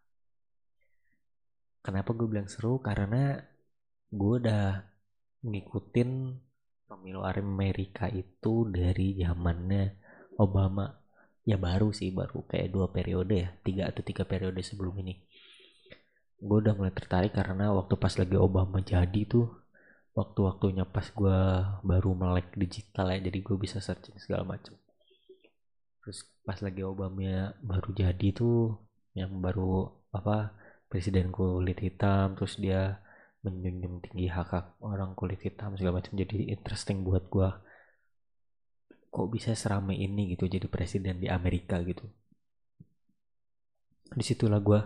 Kenapa 1.84 2.16
gue 2.16 2.28
bilang 2.32 2.48
seru? 2.48 2.80
Karena 2.80 3.36
gue 4.08 4.34
udah 4.40 4.88
ngikutin 5.44 6.10
pemilu 6.88 7.28
Amerika 7.28 8.08
itu 8.08 8.70
dari 8.72 9.20
zamannya 9.20 10.00
Obama. 10.40 10.88
Ya 11.44 11.60
baru 11.60 11.92
sih 11.92 12.16
baru 12.16 12.48
kayak 12.48 12.72
dua 12.72 12.88
periode 12.88 13.36
ya 13.36 13.50
tiga 13.68 13.92
atau 13.92 14.00
tiga 14.00 14.24
periode 14.24 14.64
sebelum 14.64 14.96
ini. 15.04 15.20
Gue 16.40 16.64
udah 16.64 16.72
mulai 16.72 16.96
tertarik 16.96 17.36
karena 17.36 17.76
waktu 17.76 18.00
pas 18.00 18.16
lagi 18.16 18.40
Obama 18.40 18.80
jadi 18.80 19.28
tuh 19.28 19.63
waktu-waktunya 20.14 20.86
pas 20.86 21.10
gue 21.10 21.40
baru 21.82 22.14
melek 22.14 22.54
digital 22.54 23.10
ya 23.10 23.20
jadi 23.22 23.40
gue 23.42 23.56
bisa 23.58 23.82
searching 23.82 24.18
segala 24.22 24.46
macam. 24.46 24.78
Terus 26.06 26.30
pas 26.46 26.60
lagi 26.62 26.82
Obama 26.86 27.54
baru 27.66 27.90
jadi 27.98 28.28
tuh 28.36 28.78
yang 29.18 29.42
baru 29.42 29.90
apa 30.14 30.54
presiden 30.90 31.34
kulit 31.34 31.82
hitam 31.82 32.38
terus 32.38 32.62
dia 32.62 33.02
menjunjung 33.42 34.06
tinggi 34.06 34.30
hak 34.30 34.50
hak 34.54 34.68
orang 34.86 35.18
kulit 35.18 35.42
hitam 35.42 35.74
segala 35.74 36.00
macam 36.00 36.14
jadi 36.16 36.54
interesting 36.54 37.02
buat 37.02 37.28
gue 37.34 37.50
kok 39.14 39.28
bisa 39.30 39.54
seramai 39.54 39.98
ini 39.98 40.34
gitu 40.34 40.46
jadi 40.50 40.66
presiden 40.70 41.22
di 41.22 41.30
Amerika 41.30 41.82
gitu. 41.82 42.06
Di 44.14 44.22
situlah 44.26 44.62
gue 44.62 44.80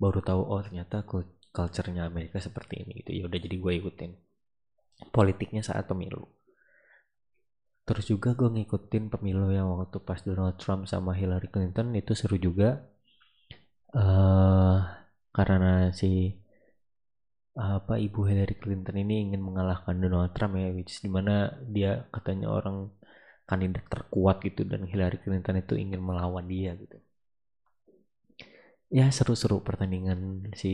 baru 0.00 0.20
tahu 0.24 0.40
oh 0.48 0.60
ternyata 0.64 1.04
culture-nya 1.52 2.08
Amerika 2.08 2.40
seperti 2.40 2.84
ini 2.84 3.04
gitu. 3.04 3.10
Ya 3.16 3.22
udah 3.28 3.38
jadi 3.40 3.56
gue 3.56 3.72
ikutin 3.80 4.12
politiknya 5.10 5.64
saat 5.64 5.90
pemilu. 5.90 6.28
Terus 7.82 8.06
juga 8.06 8.30
gue 8.38 8.46
ngikutin 8.46 9.10
pemilu 9.10 9.50
yang 9.50 9.66
waktu 9.74 9.98
pas 10.06 10.22
Donald 10.22 10.54
Trump 10.62 10.86
sama 10.86 11.18
Hillary 11.18 11.50
Clinton 11.50 11.90
itu 11.98 12.14
seru 12.14 12.38
juga. 12.38 12.86
Uh, 13.92 14.80
karena 15.34 15.92
si 15.92 16.38
apa 17.52 18.00
ibu 18.00 18.24
Hillary 18.24 18.56
Clinton 18.56 18.96
ini 18.96 19.28
ingin 19.28 19.42
mengalahkan 19.44 20.00
Donald 20.00 20.32
Trump 20.32 20.56
ya 20.56 20.72
which 20.72 20.96
is 20.96 21.00
di 21.04 21.10
mana 21.12 21.52
dia 21.68 22.08
katanya 22.08 22.48
orang 22.48 22.88
kandidat 23.44 23.84
terkuat 23.92 24.40
gitu 24.46 24.64
dan 24.64 24.88
Hillary 24.88 25.20
Clinton 25.20 25.60
itu 25.60 25.74
ingin 25.76 26.00
melawan 26.00 26.48
dia 26.48 26.72
gitu. 26.78 26.96
Ya 28.92 29.08
seru-seru 29.12 29.60
pertandingan 29.60 30.52
si 30.56 30.72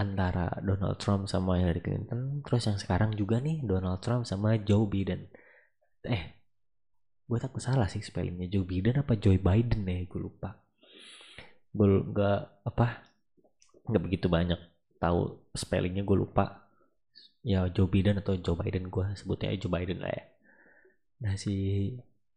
antara 0.00 0.48
Donald 0.64 0.96
Trump 0.96 1.28
sama 1.28 1.60
Hillary 1.60 1.84
Clinton 1.84 2.40
terus 2.40 2.64
yang 2.64 2.80
sekarang 2.80 3.12
juga 3.12 3.36
nih 3.36 3.60
Donald 3.60 4.00
Trump 4.00 4.24
sama 4.24 4.56
Joe 4.56 4.88
Biden. 4.88 5.28
Eh 6.08 6.40
gue 7.28 7.38
takut 7.38 7.60
salah 7.60 7.86
sih 7.86 8.00
spellingnya 8.00 8.48
Joe 8.48 8.64
Biden 8.64 8.96
apa 9.04 9.14
Joe 9.20 9.36
Biden 9.36 9.84
ya 9.84 10.08
gue 10.08 10.20
lupa. 10.20 10.56
Gue 11.76 11.86
nggak 12.00 12.40
apa 12.64 12.86
nggak 13.92 14.02
begitu 14.02 14.26
banyak 14.32 14.58
tahu 14.96 15.36
spellingnya 15.52 16.00
gue 16.00 16.16
lupa. 16.16 16.64
Ya 17.44 17.68
Joe 17.68 17.88
Biden 17.88 18.16
atau 18.16 18.40
Joe 18.40 18.56
Biden 18.56 18.88
gue 18.88 19.06
sebutnya 19.20 19.52
Joe 19.60 19.68
Biden 19.68 20.00
lah 20.00 20.12
ya. 20.16 20.24
Nah 21.28 21.36
si 21.36 21.54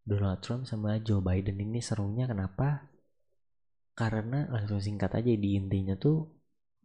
Donald 0.03 0.43
Trump 0.43 0.67
sama 0.67 0.99
Joe 0.99 1.23
Biden 1.23 1.63
ini 1.63 1.79
serunya 1.79 2.27
kenapa? 2.27 2.91
Karena 3.95 4.51
langsung 4.51 4.83
singkat 4.83 5.15
aja 5.15 5.31
di 5.31 5.55
intinya 5.55 5.95
tuh 5.95 6.42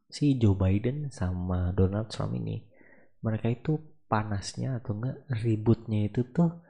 si 0.09 0.41
Joe 0.41 0.57
Biden 0.57 1.13
sama 1.13 1.73
Donald 1.77 2.09
Trump 2.09 2.33
ini 2.33 2.65
mereka 3.21 3.53
itu 3.53 3.77
panasnya 4.09 4.81
atau 4.81 4.97
enggak 4.97 5.17
ributnya 5.45 6.09
itu 6.09 6.25
tuh 6.33 6.65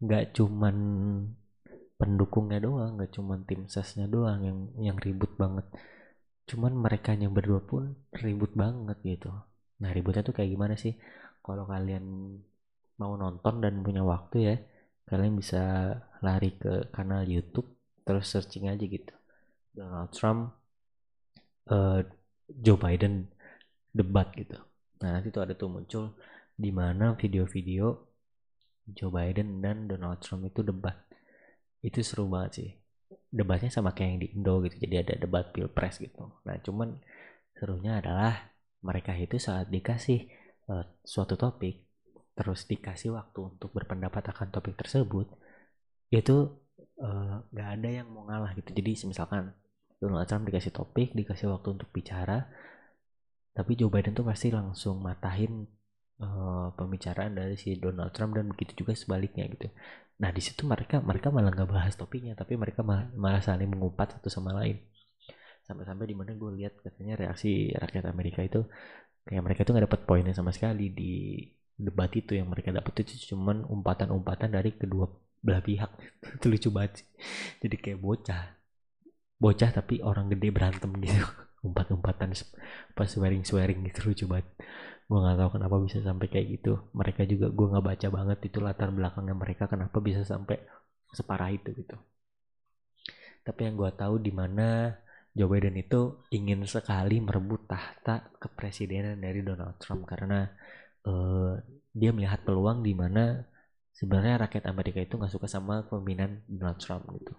nggak 0.00 0.36
cuman 0.36 0.76
pendukungnya 1.96 2.60
doang 2.60 2.96
nggak 2.96 3.12
cuma 3.12 3.40
tim 3.44 3.68
sesnya 3.68 4.08
doang 4.08 4.40
yang 4.44 4.58
yang 4.80 4.96
ribut 5.00 5.36
banget. 5.36 5.64
Cuman 6.46 6.72
mereka 6.76 7.12
yang 7.16 7.32
berdua 7.36 7.60
pun 7.64 7.96
ribut 8.12 8.52
banget 8.56 8.96
gitu. 9.04 9.32
Nah 9.82 9.90
ributnya 9.92 10.24
tuh 10.24 10.36
kayak 10.36 10.52
gimana 10.52 10.74
sih? 10.76 10.96
Kalau 11.44 11.68
kalian 11.68 12.04
mau 12.96 13.12
nonton 13.20 13.60
dan 13.60 13.84
punya 13.84 14.00
waktu 14.00 14.36
ya 14.40 14.56
kalian 15.06 15.38
bisa 15.38 15.92
lari 16.24 16.56
ke 16.58 16.90
kanal 16.90 17.22
YouTube 17.22 17.68
terus 18.06 18.32
searching 18.32 18.72
aja 18.72 18.84
gitu. 18.84 19.14
Donald 19.76 20.10
Trump 20.16 20.56
uh, 21.68 22.00
Joe 22.46 22.78
Biden 22.78 23.26
debat 23.90 24.30
gitu. 24.36 24.58
Nah 25.02 25.18
nanti 25.18 25.34
tuh 25.34 25.42
ada 25.42 25.52
tuh 25.56 25.70
muncul 25.70 26.14
di 26.56 26.70
mana 26.72 27.18
video-video 27.18 27.86
Joe 28.86 29.10
Biden 29.10 29.58
dan 29.60 29.90
Donald 29.90 30.22
Trump 30.22 30.46
itu 30.46 30.62
debat. 30.62 30.94
Itu 31.82 32.00
seru 32.06 32.30
banget 32.30 32.52
sih. 32.62 32.70
Debatnya 33.30 33.68
sama 33.68 33.92
kayak 33.92 34.08
yang 34.08 34.20
di 34.22 34.28
Indo 34.32 34.54
gitu 34.64 34.76
jadi 34.78 35.02
ada 35.02 35.14
debat 35.18 35.50
pilpres 35.50 35.98
gitu. 35.98 36.30
Nah 36.46 36.56
cuman 36.62 36.96
serunya 37.56 37.98
adalah 37.98 38.54
mereka 38.84 39.16
itu 39.16 39.40
saat 39.42 39.66
dikasih 39.72 40.30
uh, 40.70 40.84
suatu 41.02 41.34
topik 41.34 41.82
terus 42.36 42.68
dikasih 42.68 43.16
waktu 43.16 43.56
untuk 43.56 43.72
berpendapat 43.72 44.28
akan 44.28 44.52
topik 44.52 44.76
tersebut 44.76 45.24
itu 46.12 46.52
eh, 47.00 47.34
nggak 47.48 47.68
uh, 47.72 47.74
ada 47.80 47.88
yang 47.88 48.12
mau 48.12 48.28
ngalah 48.28 48.52
gitu. 48.52 48.76
Jadi 48.76 49.08
misalkan 49.08 49.56
Donald 49.96 50.28
Trump 50.28 50.44
dikasih 50.44 50.72
topik 50.72 51.16
dikasih 51.16 51.48
waktu 51.48 51.68
untuk 51.80 51.88
bicara. 51.90 52.48
Tapi 53.56 53.72
Joe 53.72 53.88
Biden 53.88 54.12
tuh 54.12 54.28
pasti 54.28 54.52
langsung 54.52 55.00
matahin 55.00 55.64
uh, 56.20 56.68
pembicaraan 56.76 57.32
dari 57.32 57.56
si 57.56 57.80
Donald 57.80 58.12
Trump 58.12 58.36
dan 58.36 58.52
begitu 58.52 58.84
juga 58.84 58.92
sebaliknya 58.92 59.48
gitu. 59.48 59.72
Nah 60.20 60.28
di 60.32 60.40
situ 60.44 60.68
mereka 60.68 61.00
mereka 61.00 61.32
malah 61.32 61.52
nggak 61.52 61.68
bahas 61.72 61.96
topiknya, 61.96 62.36
tapi 62.36 62.56
mereka 62.60 62.84
malah, 62.84 63.08
malah 63.16 63.40
saling 63.40 63.68
mengumpat 63.68 64.20
satu 64.20 64.28
sama 64.28 64.52
lain. 64.52 64.80
Sampai-sampai 65.64 66.06
di 66.06 66.14
mana 66.16 66.36
gue 66.36 66.50
lihat 66.62 66.78
katanya 66.84 67.16
reaksi 67.16 67.72
rakyat 67.74 68.04
Amerika 68.06 68.40
itu 68.44 68.68
kayak 69.26 69.42
mereka 69.42 69.66
itu 69.66 69.70
nggak 69.74 69.86
dapat 69.90 70.00
poinnya 70.06 70.34
sama 70.36 70.52
sekali 70.52 70.92
di 70.92 71.40
debat 71.80 72.12
itu. 72.12 72.36
Yang 72.36 72.48
mereka 72.52 72.68
dapat 72.76 72.92
itu 73.04 73.32
cuman 73.32 73.64
umpatan-umpatan 73.64 74.52
dari 74.52 74.76
kedua 74.76 75.08
belah 75.40 75.62
pihak. 75.62 75.90
Itu 76.40 76.50
lucu 76.50 76.68
banget 76.74 77.04
sih. 77.04 77.06
jadi 77.62 77.76
kayak 77.78 77.98
bocah 78.02 78.55
bocah 79.36 79.70
tapi 79.72 80.00
orang 80.00 80.32
gede 80.32 80.48
berantem 80.52 80.90
gitu. 81.00 81.24
Umpat-umpatan 81.66 82.30
pas 82.94 83.08
swearing 83.10 83.42
swearing 83.42 83.82
gitu 83.90 84.12
lucu 84.12 84.24
banget. 84.30 84.46
Gue 85.06 85.18
nggak 85.22 85.38
tahu 85.38 85.50
kenapa 85.58 85.76
bisa 85.82 85.98
sampai 86.02 86.26
kayak 86.30 86.46
gitu. 86.60 86.72
Mereka 86.94 87.26
juga 87.26 87.50
gue 87.50 87.66
nggak 87.72 87.84
baca 87.84 88.08
banget 88.10 88.38
itu 88.48 88.58
latar 88.62 88.90
belakangnya 88.90 89.34
mereka 89.34 89.64
kenapa 89.66 89.98
bisa 89.98 90.22
sampai 90.22 90.62
separah 91.10 91.50
itu 91.54 91.70
gitu. 91.74 91.96
Tapi 93.46 93.60
yang 93.62 93.78
gue 93.78 93.90
tahu 93.94 94.18
di 94.18 94.34
mana 94.34 94.90
Joe 95.36 95.46
Biden 95.52 95.76
itu 95.78 96.26
ingin 96.32 96.64
sekali 96.64 97.20
merebut 97.20 97.68
tahta 97.68 98.32
kepresidenan 98.40 99.20
dari 99.20 99.44
Donald 99.44 99.78
Trump. 99.78 100.08
Karena 100.08 100.48
uh, 101.06 101.54
dia 101.94 102.10
melihat 102.10 102.42
peluang 102.42 102.82
di 102.82 102.96
mana 102.96 103.46
sebenarnya 103.94 104.48
rakyat 104.48 104.64
Amerika 104.68 104.98
itu 105.00 105.16
nggak 105.16 105.32
suka 105.32 105.46
sama 105.48 105.84
pemimpinan 105.86 106.42
Donald 106.50 106.80
Trump 106.82 107.06
gitu. 107.16 107.32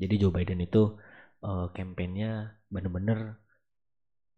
Jadi 0.00 0.14
Joe 0.16 0.32
Biden 0.32 0.62
itu 0.64 0.96
uh, 1.44 1.66
kampanyenya 1.72 2.60
bener-bener 2.70 3.40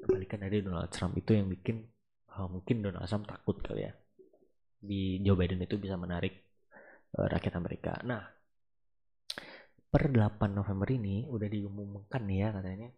kebalikan 0.03 0.43
dari 0.43 0.63
Donald 0.67 0.91
Trump 0.91 1.15
itu 1.15 1.35
yang 1.39 1.47
bikin 1.47 1.87
oh, 2.35 2.49
mungkin 2.51 2.83
Donald 2.83 3.07
Trump 3.07 3.27
takut 3.31 3.63
kali 3.63 3.87
ya 3.87 3.93
di 4.83 5.23
Joe 5.23 5.39
Biden 5.39 5.63
itu 5.63 5.79
bisa 5.79 5.95
menarik 5.95 6.43
uh, 7.15 7.27
rakyat 7.31 7.55
Amerika. 7.55 7.95
Nah, 8.03 8.23
per 9.93 10.11
8 10.11 10.51
November 10.51 10.89
ini 10.91 11.31
udah 11.31 11.47
diumumkan 11.47 12.27
nih 12.27 12.39
ya 12.43 12.49
katanya 12.51 12.91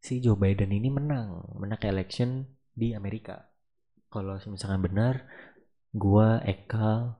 si 0.00 0.18
Joe 0.18 0.34
Biden 0.34 0.72
ini 0.72 0.88
menang, 0.88 1.44
menang 1.54 1.78
election 1.84 2.48
di 2.72 2.96
Amerika. 2.96 3.46
Kalau 4.10 4.40
misalkan 4.48 4.82
benar, 4.82 5.28
gua 5.94 6.42
Eka 6.42 7.14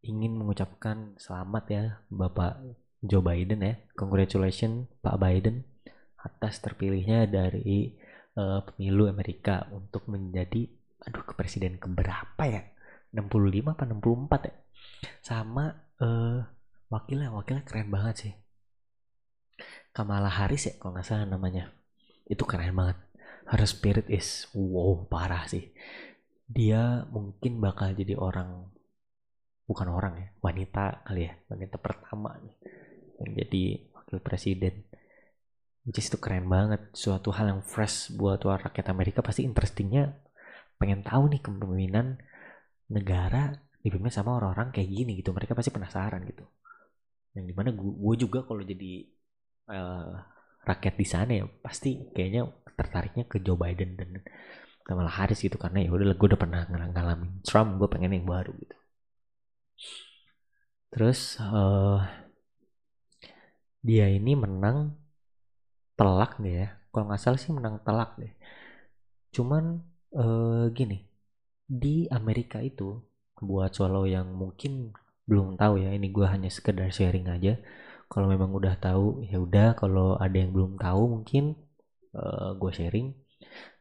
ingin 0.00 0.38
mengucapkan 0.38 1.18
selamat 1.20 1.64
ya 1.68 1.84
Bapak 2.08 2.81
Joe 3.02 3.18
Biden 3.18 3.66
ya. 3.66 3.74
Congratulations 3.98 4.86
Pak 5.02 5.18
Biden 5.18 5.66
atas 6.22 6.62
terpilihnya 6.62 7.26
dari 7.26 7.98
uh, 8.38 8.62
pemilu 8.62 9.10
Amerika 9.10 9.66
untuk 9.74 10.06
menjadi 10.06 10.70
aduh 11.02 11.26
ke 11.26 11.34
presiden 11.34 11.82
keberapa 11.82 12.42
ya? 12.46 12.62
65 13.10 13.74
apa 13.74 13.84
64 13.90 14.48
ya? 14.48 14.54
Sama 15.18 15.74
uh, 15.98 16.46
wakilnya 16.86 17.34
wakilnya 17.34 17.66
keren 17.66 17.90
banget 17.90 18.14
sih. 18.16 18.34
Kamala 19.90 20.30
Harris 20.30 20.70
ya 20.70 20.78
kalau 20.78 20.94
nggak 20.94 21.06
salah 21.06 21.26
namanya. 21.26 21.74
Itu 22.30 22.46
keren 22.46 22.78
banget. 22.78 23.02
Her 23.50 23.66
spirit 23.66 24.06
is 24.06 24.46
wow 24.54 25.02
parah 25.10 25.50
sih. 25.50 25.74
Dia 26.46 27.02
mungkin 27.10 27.58
bakal 27.58 27.98
jadi 27.98 28.14
orang 28.14 28.70
bukan 29.66 29.88
orang 29.90 30.14
ya 30.18 30.28
wanita 30.44 31.06
kali 31.06 31.30
ya 31.30 31.32
wanita 31.48 31.80
pertama 31.80 32.36
nih 32.44 32.54
yang 33.20 33.30
jadi 33.36 33.64
wakil 33.92 34.18
presiden. 34.24 34.86
Which 35.82 35.98
is 35.98 36.06
itu 36.06 36.18
keren 36.22 36.46
banget. 36.46 36.94
Suatu 36.94 37.34
hal 37.34 37.50
yang 37.50 37.62
fresh 37.66 38.14
buat 38.14 38.40
rakyat 38.46 38.86
Amerika. 38.94 39.18
Pasti 39.20 39.42
interestingnya 39.42 40.14
pengen 40.78 41.02
tahu 41.02 41.30
nih 41.30 41.42
kepemimpinan 41.42 42.18
negara 42.90 43.58
dipimpin 43.82 44.14
sama 44.14 44.38
orang-orang 44.38 44.70
kayak 44.70 44.88
gini 44.88 45.18
gitu. 45.18 45.34
Mereka 45.34 45.58
pasti 45.58 45.74
penasaran 45.74 46.22
gitu. 46.26 46.46
Yang 47.34 47.44
di 47.50 47.54
mana 47.56 47.70
gue 47.74 48.14
juga 48.14 48.46
kalau 48.46 48.62
jadi 48.62 49.10
uh, 49.74 50.22
rakyat 50.62 50.94
di 50.94 51.06
sana 51.06 51.32
ya 51.42 51.44
pasti 51.64 51.98
kayaknya 52.14 52.46
tertariknya 52.78 53.24
ke 53.26 53.42
Joe 53.42 53.58
Biden 53.58 53.98
dan 53.98 54.22
Kamala 54.86 55.10
Harris 55.10 55.42
gitu. 55.42 55.58
Karena 55.58 55.82
ya 55.82 55.90
udah 55.90 56.14
gue 56.14 56.28
udah 56.30 56.38
pernah 56.38 56.62
ngalamin 56.70 57.42
Trump 57.42 57.82
gue 57.82 57.88
pengen 57.90 58.14
yang 58.14 58.26
baru 58.28 58.54
gitu. 58.54 58.76
Terus 60.92 61.40
uh, 61.42 62.21
dia 63.82 64.06
ini 64.06 64.38
menang 64.38 64.94
telak 65.98 66.38
deh 66.38 66.54
ya. 66.64 66.68
Kalau 66.94 67.10
nggak 67.10 67.20
salah 67.20 67.40
sih 67.40 67.50
menang 67.50 67.82
telak 67.82 68.14
deh. 68.16 68.32
Cuman 69.34 69.82
uh, 70.14 70.70
gini 70.70 71.02
di 71.66 72.06
Amerika 72.08 72.62
itu 72.62 73.02
buat 73.42 73.74
solo 73.74 74.06
yang 74.06 74.30
mungkin 74.38 74.94
belum 75.26 75.58
tahu 75.58 75.82
ya 75.82 75.90
ini 75.90 76.14
gue 76.14 76.26
hanya 76.30 76.46
sekedar 76.46 76.88
sharing 76.94 77.26
aja. 77.26 77.58
Kalau 78.06 78.30
memang 78.30 78.54
udah 78.54 78.78
tahu 78.78 79.26
ya 79.26 79.42
udah. 79.42 79.74
Kalau 79.74 80.14
ada 80.16 80.36
yang 80.38 80.54
belum 80.54 80.78
tahu 80.78 81.02
mungkin 81.18 81.58
uh, 82.14 82.54
gue 82.54 82.70
sharing. 82.70 83.10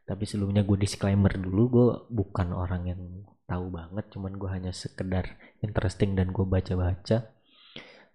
Tapi 0.08 0.24
sebelumnya 0.26 0.66
gue 0.66 0.82
disclaimer 0.82 1.30
dulu 1.38 1.64
gue 1.70 1.88
bukan 2.10 2.58
orang 2.58 2.90
yang 2.90 3.02
tahu 3.46 3.70
banget. 3.70 4.10
Cuman 4.18 4.34
gue 4.40 4.50
hanya 4.50 4.72
sekedar 4.74 5.38
interesting 5.62 6.18
dan 6.18 6.34
gue 6.34 6.48
baca-baca. 6.48 7.38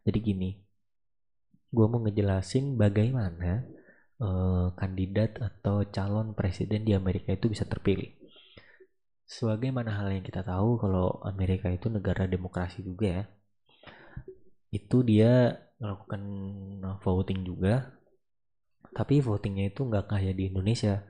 Jadi 0.06 0.18
gini 0.22 0.65
gue 1.76 1.86
mau 1.92 2.00
ngejelasin 2.00 2.80
bagaimana 2.80 3.68
uh, 4.16 4.72
kandidat 4.80 5.36
atau 5.36 5.84
calon 5.92 6.32
presiden 6.32 6.88
di 6.88 6.96
Amerika 6.96 7.36
itu 7.36 7.52
bisa 7.52 7.68
terpilih. 7.68 8.16
Sebagaimana 9.28 9.92
hal 10.00 10.08
yang 10.16 10.24
kita 10.24 10.40
tahu 10.40 10.80
kalau 10.80 11.20
Amerika 11.26 11.68
itu 11.68 11.92
negara 11.92 12.24
demokrasi 12.24 12.80
juga 12.80 13.06
ya. 13.20 13.24
Itu 14.72 15.04
dia 15.04 15.52
melakukan 15.76 16.22
voting 17.04 17.44
juga. 17.44 17.92
Tapi 18.96 19.20
votingnya 19.20 19.68
itu 19.68 19.84
nggak 19.84 20.08
kayak 20.08 20.32
di 20.32 20.48
Indonesia. 20.48 21.04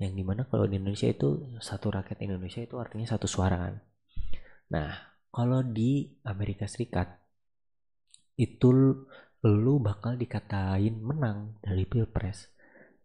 Yang 0.00 0.12
di 0.16 0.24
mana 0.24 0.46
kalau 0.48 0.64
di 0.64 0.80
Indonesia 0.80 1.10
itu 1.10 1.58
satu 1.60 1.92
rakyat 1.92 2.24
Indonesia 2.24 2.64
itu 2.64 2.80
artinya 2.80 3.04
satu 3.04 3.28
suara 3.28 3.58
kan. 3.58 3.74
Nah 4.72 5.18
kalau 5.28 5.60
di 5.60 6.16
Amerika 6.24 6.64
Serikat 6.64 7.20
itu 8.38 8.70
lu 9.46 9.78
bakal 9.78 10.18
dikatain 10.18 10.98
menang 10.98 11.58
dari 11.62 11.86
pilpres 11.86 12.50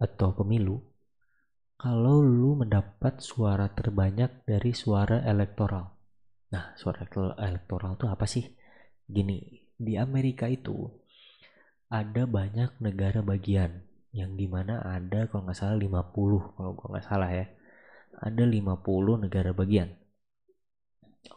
atau 0.02 0.34
pemilu 0.34 0.82
kalau 1.78 2.24
lu 2.24 2.58
mendapat 2.58 3.20
suara 3.20 3.68
terbanyak 3.70 4.48
dari 4.48 4.72
suara 4.72 5.20
elektoral. 5.28 5.92
Nah, 6.56 6.72
suara 6.80 7.04
elektoral 7.44 8.00
itu 8.00 8.08
apa 8.08 8.24
sih? 8.24 8.46
Gini, 9.04 9.68
di 9.76 10.00
Amerika 10.00 10.48
itu 10.48 10.88
ada 11.92 12.24
banyak 12.26 12.80
negara 12.80 13.20
bagian 13.20 13.84
yang 14.14 14.34
di 14.34 14.50
mana 14.50 14.82
ada 14.82 15.30
kalau 15.30 15.50
nggak 15.50 15.58
salah 15.58 15.78
50 15.78 16.54
kalau 16.58 16.72
gue 16.78 16.88
nggak 16.90 17.06
salah 17.06 17.30
ya 17.30 17.46
ada 18.22 18.44
50 18.46 19.26
negara 19.26 19.52
bagian 19.58 19.90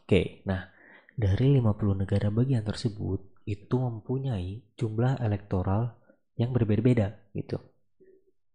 oke 0.05 0.45
nah 0.45 0.69
dari 1.17 1.57
50 1.57 2.05
negara 2.05 2.29
bagian 2.29 2.65
tersebut 2.65 3.36
itu 3.47 3.77
mempunyai 3.79 4.67
jumlah 4.75 5.23
elektoral 5.23 5.97
yang 6.35 6.51
berbeda-beda 6.51 7.17
gitu 7.33 7.63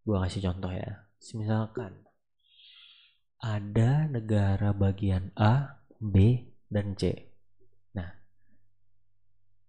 gue 0.05 0.17
kasih 0.19 0.51
contoh 0.51 0.69
ya 0.75 1.07
misalkan 1.33 2.11
ada 3.41 4.05
negara 4.05 4.69
bagian 4.69 5.33
A, 5.33 5.81
B, 5.97 6.45
dan 6.69 6.93
C. 6.93 7.33
Nah, 7.97 8.13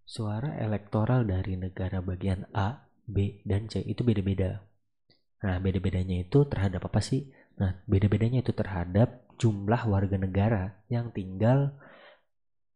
suara 0.05 0.61
elektoral 0.61 1.25
dari 1.25 1.57
negara 1.57 2.05
bagian 2.05 2.45
A, 2.53 2.85
B, 3.09 3.41
dan 3.49 3.73
C 3.73 3.81
itu 3.81 4.05
beda-beda. 4.05 4.61
Nah, 5.43 5.57
beda-bedanya 5.59 6.21
itu 6.21 6.45
terhadap 6.47 6.85
apa 6.85 7.01
sih? 7.01 7.33
Nah, 7.57 7.81
beda-bedanya 7.89 8.45
itu 8.45 8.53
terhadap 8.53 9.25
jumlah 9.41 9.89
warga 9.89 10.21
negara 10.21 10.77
yang 10.93 11.09
tinggal 11.11 11.73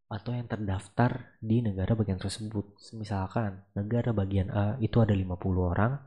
atau 0.06 0.30
yang 0.30 0.46
terdaftar 0.46 1.34
di 1.42 1.62
negara 1.66 1.98
bagian 1.98 2.18
tersebut. 2.18 2.78
Misalkan 2.94 3.66
negara 3.74 4.14
bagian 4.14 4.54
A 4.54 4.78
itu 4.78 5.02
ada 5.02 5.10
50 5.10 5.34
orang, 5.58 5.98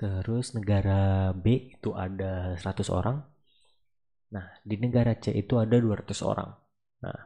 terus 0.00 0.56
negara 0.56 1.30
B 1.36 1.76
itu 1.76 1.92
ada 1.92 2.56
100 2.56 2.88
orang. 2.88 3.20
Nah, 4.32 4.46
di 4.64 4.80
negara 4.80 5.12
C 5.20 5.28
itu 5.36 5.60
ada 5.60 5.76
200 5.76 6.08
orang. 6.24 6.56
Nah, 7.04 7.18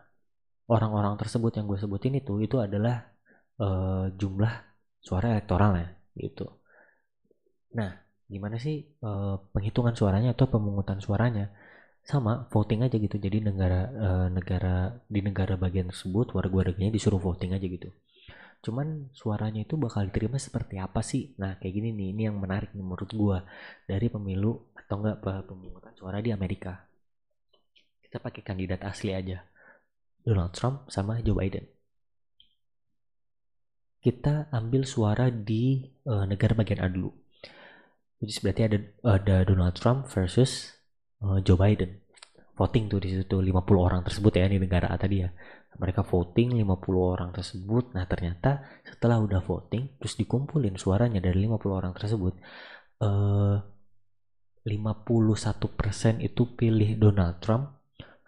orang-orang 0.67 1.15
tersebut 1.15 1.55
yang 1.55 1.71
gue 1.71 1.79
sebutin 1.79 2.19
itu 2.19 2.43
itu 2.43 2.59
adalah 2.59 3.07
uh, 3.63 4.11
jumlah 4.11 4.53
suara 4.99 5.39
elektoralnya 5.39 5.95
gitu. 6.19 6.51
Nah, 7.79 7.95
gimana 8.27 8.59
sih 8.59 8.83
uh, 9.07 9.39
penghitungan 9.55 9.95
suaranya 9.95 10.35
atau 10.35 10.51
pemungutan 10.51 10.99
suaranya? 10.99 11.55
Sama 12.07 12.47
voting 12.55 12.87
aja 12.87 12.97
gitu. 12.97 13.19
Jadi 13.19 13.43
negara 13.43 13.91
uh, 13.91 14.29
negara 14.31 14.95
di 15.11 15.21
negara 15.21 15.59
bagian 15.59 15.91
tersebut 15.91 16.31
warga-warganya 16.33 16.95
disuruh 16.95 17.19
voting 17.19 17.59
aja 17.59 17.67
gitu. 17.67 17.91
Cuman 18.63 19.11
suaranya 19.11 19.67
itu 19.67 19.75
bakal 19.75 20.07
diterima 20.07 20.39
seperti 20.39 20.79
apa 20.79 21.03
sih? 21.03 21.35
Nah, 21.43 21.59
kayak 21.59 21.75
gini 21.75 21.91
nih, 21.91 22.09
ini 22.15 22.23
yang 22.31 22.39
menarik 22.39 22.71
nih 22.73 22.87
menurut 22.87 23.11
gua 23.11 23.39
dari 23.91 24.07
pemilu 24.07 24.71
atau 24.79 25.03
enggak 25.03 25.19
pemungutan 25.51 25.95
suara 25.99 26.23
di 26.23 26.31
Amerika. 26.31 26.87
Kita 28.01 28.23
pakai 28.23 28.43
kandidat 28.47 28.87
asli 28.87 29.11
aja. 29.11 29.43
Donald 30.23 30.55
Trump 30.55 30.87
sama 30.91 31.19
Joe 31.23 31.39
Biden 31.39 31.77
kita 34.07 34.47
ambil 34.55 34.87
suara 34.87 35.35
di 35.35 35.83
uh, 36.07 36.23
negara 36.31 36.55
bagian 36.55 36.79
A 36.79 36.87
dulu. 36.87 37.11
Jadi 38.23 38.33
berarti 38.39 38.63
ada 38.63 38.79
ada 39.03 39.37
Donald 39.43 39.75
Trump 39.75 40.07
versus 40.07 40.76
uh, 41.23 41.39
Joe 41.41 41.57
Biden. 41.57 42.03
Voting 42.57 42.89
tuh 42.89 43.01
di 43.05 43.13
situ 43.13 43.37
50 43.37 43.53
orang 43.77 44.01
tersebut 44.01 44.33
ya 44.33 44.49
di 44.49 44.57
negara 44.57 44.89
A 44.89 44.97
tadi 44.97 45.21
ya. 45.21 45.29
Mereka 45.77 46.09
voting 46.09 46.57
50 46.57 46.65
orang 46.97 47.31
tersebut. 47.37 47.93
Nah, 47.93 48.09
ternyata 48.09 48.65
setelah 48.81 49.21
udah 49.21 49.45
voting 49.45 50.01
terus 50.01 50.17
dikumpulin 50.17 50.81
suaranya 50.81 51.21
dari 51.21 51.45
50 51.45 51.69
orang 51.69 51.93
tersebut 51.93 52.35
uh, 53.05 53.61
51% 54.67 56.27
itu 56.27 56.43
pilih 56.59 56.99
Donald 56.99 57.39
Trump, 57.39 57.77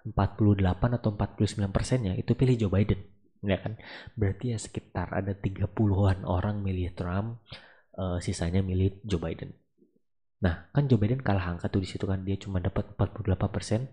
48 0.06 0.62
atau 1.02 1.10
49 1.16 1.74
persennya 1.74 2.14
itu 2.14 2.36
pilih 2.38 2.54
Joe 2.54 2.70
Biden 2.70 3.00
ya 3.42 3.58
kan 3.62 3.78
berarti 4.18 4.54
ya 4.54 4.58
sekitar 4.58 5.14
ada 5.14 5.30
30-an 5.30 6.26
orang 6.26 6.58
milih 6.58 6.90
Trump 6.98 7.46
uh, 7.94 8.18
sisanya 8.18 8.66
milih 8.66 8.98
Joe 9.06 9.22
Biden 9.22 9.54
nah 10.38 10.70
kan 10.70 10.86
Joe 10.86 11.00
Biden 11.00 11.20
kalah 11.20 11.56
angka 11.56 11.66
tuh 11.70 11.82
di 11.82 11.88
situ 11.90 12.06
kan 12.06 12.22
dia 12.22 12.38
cuma 12.38 12.62
dapat 12.62 12.94
48% 12.94 13.90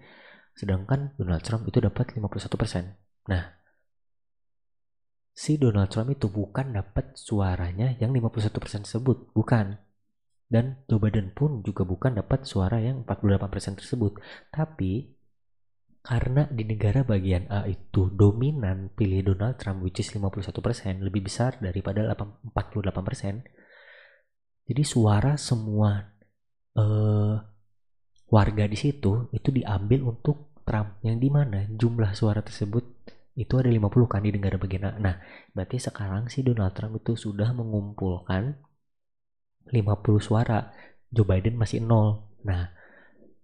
sedangkan 0.55 1.17
Donald 1.17 1.43
Trump 1.43 1.65
itu 1.65 1.81
dapat 1.81 2.13
51% 2.13 3.31
nah 3.31 3.43
si 5.35 5.57
Donald 5.57 5.89
Trump 5.89 6.13
itu 6.13 6.29
bukan 6.29 6.71
dapat 6.71 7.17
suaranya 7.17 7.97
yang 7.97 8.13
51% 8.13 8.85
tersebut 8.85 9.33
bukan 9.33 9.81
dan 10.45 10.85
Joe 10.85 11.01
Biden 11.01 11.33
pun 11.33 11.65
juga 11.65 11.81
bukan 11.83 12.21
dapat 12.21 12.45
suara 12.45 12.77
yang 12.77 13.01
48% 13.03 13.81
tersebut 13.81 14.21
tapi 14.53 15.15
karena 16.05 16.45
di 16.53 16.61
negara 16.69 17.01
bagian 17.01 17.49
A 17.49 17.65
itu 17.65 18.13
dominan 18.13 18.93
pilih 18.93 19.33
Donald 19.33 19.57
Trump 19.57 19.81
which 19.81 19.97
is 19.97 20.13
51% 20.13 21.01
lebih 21.01 21.25
besar 21.25 21.57
daripada 21.57 22.05
48%. 22.13 23.41
Jadi 24.69 24.83
suara 24.85 25.33
semua 25.33 26.14
uh, 26.75 27.35
warga 28.29 28.65
di 28.67 28.77
situ 28.77 29.31
itu 29.31 29.49
diambil 29.51 30.11
untuk 30.11 30.55
Trump 30.65 30.97
yang 31.05 31.21
di 31.21 31.29
mana 31.29 31.69
jumlah 31.69 32.11
suara 32.17 32.41
tersebut 32.41 32.83
itu 33.35 33.53
ada 33.59 33.67
50 33.67 34.07
kan 34.07 34.23
di 34.23 34.31
negara 34.31 34.55
bagian 34.55 34.87
A. 34.87 34.91
Nah, 34.95 35.15
berarti 35.51 35.77
sekarang 35.77 36.31
si 36.31 36.39
Donald 36.41 36.71
Trump 36.71 36.95
itu 37.03 37.19
sudah 37.19 37.51
mengumpulkan 37.51 38.55
50 39.69 40.23
suara. 40.23 40.71
Joe 41.11 41.27
Biden 41.27 41.59
masih 41.59 41.83
nol. 41.83 42.27
Nah, 42.47 42.71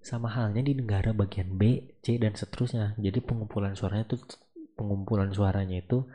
sama 0.02 0.32
halnya 0.34 0.64
di 0.66 0.74
negara 0.74 1.12
bagian 1.14 1.60
B, 1.60 1.94
C 2.02 2.18
dan 2.18 2.34
seterusnya. 2.34 2.96
Jadi 2.98 3.20
pengumpulan 3.22 3.76
suaranya 3.78 4.08
itu 4.12 4.18
pengumpulan 4.80 5.30
suaranya 5.30 5.78
itu 5.84 6.08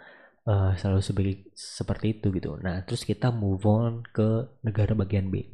uh, 0.49 0.73
selalu 0.75 1.01
sebagai 1.05 1.35
seperti 1.55 2.19
itu 2.19 2.33
gitu. 2.33 2.57
Nah, 2.59 2.83
terus 2.89 3.05
kita 3.05 3.29
move 3.29 3.63
on 3.69 4.03
ke 4.09 4.57
negara 4.65 4.97
bagian 4.97 5.29
B. 5.29 5.53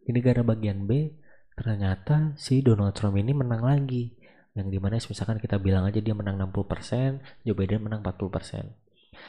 Di 0.00 0.10
negara 0.10 0.40
bagian 0.44 0.84
B 0.88 1.16
ternyata 1.54 2.32
si 2.40 2.64
Donald 2.64 2.96
Trump 2.96 3.16
ini 3.20 3.36
menang 3.36 3.64
lagi. 3.64 4.16
Yang 4.56 4.68
di 4.74 4.78
mana 4.82 4.98
misalkan 4.98 5.38
kita 5.38 5.62
bilang 5.62 5.86
aja 5.86 6.02
dia 6.02 6.16
menang 6.16 6.40
60%, 6.40 7.46
Joe 7.46 7.54
Biden 7.54 7.86
menang 7.86 8.02
40%. 8.02 8.66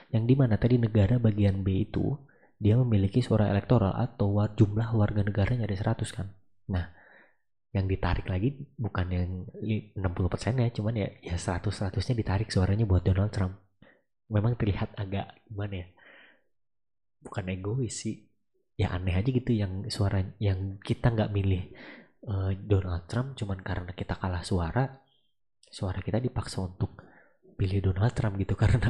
Yang 0.09 0.23
di 0.25 0.35
mana 0.39 0.57
tadi 0.57 0.81
negara 0.81 1.21
bagian 1.21 1.61
B 1.61 1.85
itu 1.85 2.17
dia 2.61 2.77
memiliki 2.77 3.25
suara 3.25 3.49
elektoral 3.49 3.97
atau 3.97 4.37
jumlah 4.53 4.93
warga 4.93 5.25
negaranya 5.25 5.65
ada 5.65 5.97
100 5.97 6.13
kan 6.13 6.29
nah 6.69 6.93
yang 7.73 7.89
ditarik 7.89 8.29
lagi 8.29 8.53
bukan 8.77 9.07
yang 9.09 9.29
60 9.97 9.97
persennya 10.29 10.69
cuman 10.69 10.93
ya 10.93 11.09
ya 11.25 11.35
100 11.41 11.65
100 11.89 11.97
nya 11.97 12.15
ditarik 12.21 12.53
suaranya 12.53 12.85
buat 12.85 13.01
Donald 13.01 13.33
Trump 13.33 13.57
memang 14.29 14.53
terlihat 14.61 14.93
agak 14.93 15.41
gimana 15.49 15.73
ya 15.81 15.87
bukan 17.25 17.49
egois 17.49 18.05
sih 18.05 18.29
ya 18.81 18.97
aneh 18.97 19.13
aja 19.13 19.29
gitu 19.29 19.53
yang 19.53 19.85
suara 19.93 20.25
yang 20.41 20.81
kita 20.81 21.13
nggak 21.13 21.29
milih 21.29 21.69
uh, 22.25 22.49
Donald 22.57 23.05
Trump 23.05 23.37
cuman 23.37 23.61
karena 23.61 23.93
kita 23.93 24.17
kalah 24.17 24.41
suara 24.41 24.89
suara 25.69 26.01
kita 26.01 26.17
dipaksa 26.17 26.65
untuk 26.65 26.97
pilih 27.61 27.93
Donald 27.93 28.17
Trump 28.17 28.41
gitu 28.41 28.57
karena 28.61 28.89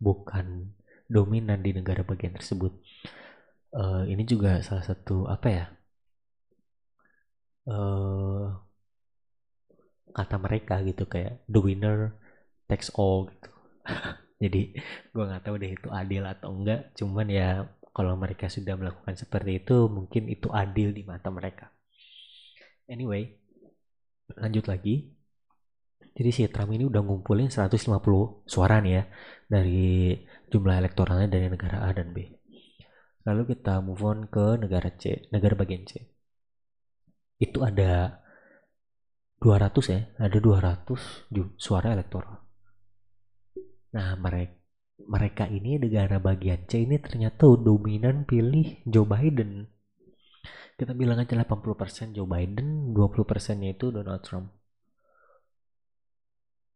bukan 0.00 0.72
dominan 1.08 1.64
di 1.64 1.72
negara 1.72 2.04
bagian 2.04 2.36
tersebut. 2.36 2.72
Uh, 3.68 4.08
ini 4.08 4.24
juga 4.24 4.60
salah 4.64 4.84
satu 4.84 5.28
apa 5.28 5.48
ya? 5.48 5.66
Uh, 7.68 8.56
kata 10.16 10.40
mereka 10.40 10.80
gitu 10.88 11.04
kayak 11.04 11.44
the 11.52 11.60
winner 11.60 12.16
takes 12.68 12.88
all 12.96 13.28
gitu. 13.28 13.50
Jadi 14.42 14.72
gue 15.12 15.24
nggak 15.24 15.44
tahu 15.44 15.56
deh 15.58 15.72
itu 15.74 15.88
adil 15.90 16.24
atau 16.24 16.54
enggak. 16.54 16.94
Cuman 16.94 17.28
ya 17.28 17.66
kalau 17.98 18.14
mereka 18.14 18.46
sudah 18.46 18.78
melakukan 18.78 19.18
seperti 19.18 19.58
itu 19.58 19.90
mungkin 19.90 20.30
itu 20.30 20.46
adil 20.54 20.94
di 20.94 21.02
mata 21.02 21.34
mereka. 21.34 21.66
Anyway, 22.86 23.34
lanjut 24.38 24.70
lagi. 24.70 25.18
Jadi 26.14 26.30
si 26.30 26.46
Trump 26.46 26.70
ini 26.70 26.86
udah 26.86 27.02
ngumpulin 27.02 27.50
150 27.50 28.46
suara 28.46 28.78
nih 28.78 29.02
ya 29.02 29.04
dari 29.50 30.14
jumlah 30.46 30.78
elektoralnya 30.78 31.26
dari 31.26 31.50
negara 31.50 31.82
A 31.82 31.90
dan 31.90 32.14
B. 32.14 32.22
Lalu 33.26 33.58
kita 33.58 33.82
move 33.82 34.02
on 34.06 34.30
ke 34.30 34.62
negara 34.62 34.94
C, 34.94 35.26
negara 35.34 35.58
bagian 35.58 35.82
C. 35.82 35.98
Itu 37.42 37.66
ada 37.66 38.22
200 39.42 39.90
ya, 39.90 40.00
ada 40.22 40.38
200 40.38 41.26
suara 41.58 41.98
elektoral. 41.98 42.46
Nah, 43.94 44.14
mereka 44.18 44.57
mereka 45.06 45.46
ini 45.46 45.78
negara 45.78 46.18
bagian 46.18 46.66
C 46.66 46.82
ini 46.82 46.98
ternyata 46.98 47.46
dominan 47.54 48.26
pilih 48.26 48.82
Joe 48.82 49.06
Biden. 49.06 49.70
Kita 50.78 50.94
bilang 50.94 51.18
aja 51.18 51.34
80% 51.34 52.14
Joe 52.14 52.26
Biden, 52.26 52.94
20%-nya 52.94 53.74
itu 53.74 53.90
Donald 53.90 54.22
Trump 54.22 54.58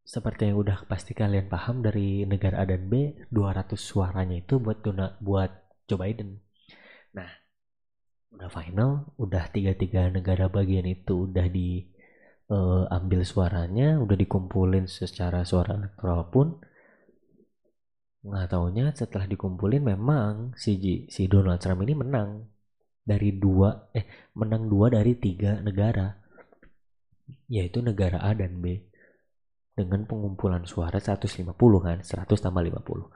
seperti 0.03 0.51
yang 0.51 0.59
udah 0.59 0.85
pasti 0.91 1.15
kalian 1.15 1.47
paham 1.47 1.81
dari 1.81 2.27
negara 2.27 2.63
A 2.63 2.65
dan 2.67 2.91
B 2.91 3.15
200 3.31 3.79
suaranya 3.79 4.43
itu 4.43 4.59
buat 4.59 4.83
Donald, 4.83 5.15
buat 5.23 5.51
Joe 5.87 6.03
Biden 6.03 6.43
nah 7.15 7.31
udah 8.35 8.51
final 8.51 9.15
udah 9.21 9.47
tiga-tiga 9.53 10.11
negara 10.11 10.51
bagian 10.51 10.89
itu 10.89 11.31
udah 11.31 11.47
diambil 11.47 13.21
uh, 13.23 13.29
suaranya 13.29 14.03
udah 14.03 14.17
dikumpulin 14.19 14.91
secara 14.91 15.47
suara 15.47 15.79
elektoral 15.79 16.27
nggak 18.23 18.47
taunya 18.55 18.95
setelah 18.95 19.27
dikumpulin 19.27 19.83
memang 19.83 20.55
si 20.55 20.79
si 21.11 21.23
Donald 21.27 21.59
Trump 21.59 21.83
ini 21.83 21.95
menang 21.99 22.47
dari 23.03 23.35
dua 23.35 23.91
eh 23.91 24.31
menang 24.39 24.71
dua 24.71 24.95
dari 24.95 25.19
tiga 25.19 25.59
negara. 25.59 26.19
Yaitu 27.53 27.83
negara 27.85 28.23
A 28.23 28.33
dan 28.33 28.63
B. 28.63 28.79
Dengan 29.73 30.05
pengumpulan 30.05 30.69
suara 30.69 31.01
150 31.01 31.49
kan 31.81 31.99
100 32.05 32.29
tambah 32.29 32.61
50 32.61 33.09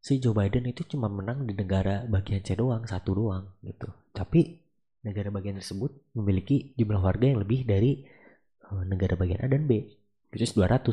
si 0.00 0.16
Joe 0.16 0.32
Biden 0.32 0.64
itu 0.64 0.86
cuma 0.88 1.12
menang 1.12 1.44
di 1.44 1.52
negara 1.52 2.06
bagian 2.08 2.40
C 2.40 2.54
doang 2.54 2.86
satu 2.86 3.12
doang 3.12 3.50
gitu. 3.66 3.90
Tapi 4.14 4.62
negara 5.04 5.28
bagian 5.32 5.56
tersebut 5.56 5.92
memiliki 6.16 6.72
jumlah 6.76 7.00
warga 7.00 7.26
yang 7.32 7.40
lebih 7.40 7.64
dari 7.64 8.04
uh, 8.68 8.84
negara 8.84 9.16
bagian 9.16 9.40
A 9.44 9.48
dan 9.48 9.64
B 9.64 9.88
which 10.30 10.44
is 10.44 10.52
200 10.52 10.86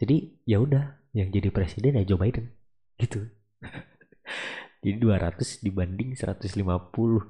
jadi 0.00 0.16
ya 0.42 0.58
udah 0.58 0.99
yang 1.10 1.28
jadi 1.34 1.50
presiden 1.50 1.98
ya 1.98 2.04
Joe 2.06 2.20
Biden. 2.20 2.54
Gitu. 2.98 3.26
Jadi 4.80 4.96
200 4.96 5.60
dibanding 5.60 6.16
150 6.16 6.56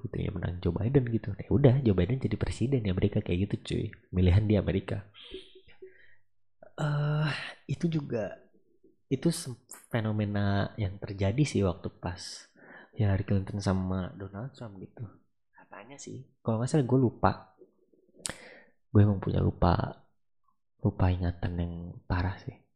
gitu 0.07 0.17
ya 0.23 0.31
menang 0.31 0.63
Joe 0.63 0.71
Biden 0.71 1.03
gitu. 1.11 1.35
Ya 1.35 1.51
udah 1.51 1.75
Joe 1.83 1.99
Biden 1.99 2.23
jadi 2.23 2.39
presiden 2.39 2.87
ya 2.87 2.95
Amerika 2.95 3.19
kayak 3.19 3.51
gitu 3.51 3.55
cuy. 3.67 3.87
Pilihan 3.91 4.47
di 4.47 4.55
Amerika. 4.55 5.03
Uh, 6.79 7.27
itu 7.67 7.91
juga 7.91 8.39
itu 9.11 9.35
fenomena 9.91 10.71
yang 10.79 10.95
terjadi 11.03 11.43
sih 11.43 11.67
waktu 11.67 11.91
pas 11.91 12.47
Hillary 12.95 13.27
Clinton 13.27 13.59
sama 13.59 14.15
Donald 14.15 14.55
Trump 14.55 14.79
gitu. 14.79 15.11
Katanya 15.51 15.99
sih 15.99 16.23
kalau 16.47 16.63
nggak 16.63 16.71
salah 16.71 16.87
gue 16.87 16.99
lupa. 17.03 17.33
Gue 18.95 19.03
emang 19.03 19.19
punya 19.19 19.43
lupa 19.43 20.07
lupa 20.87 21.11
ingatan 21.11 21.59
yang 21.59 21.75
parah 22.07 22.39
sih 22.39 22.70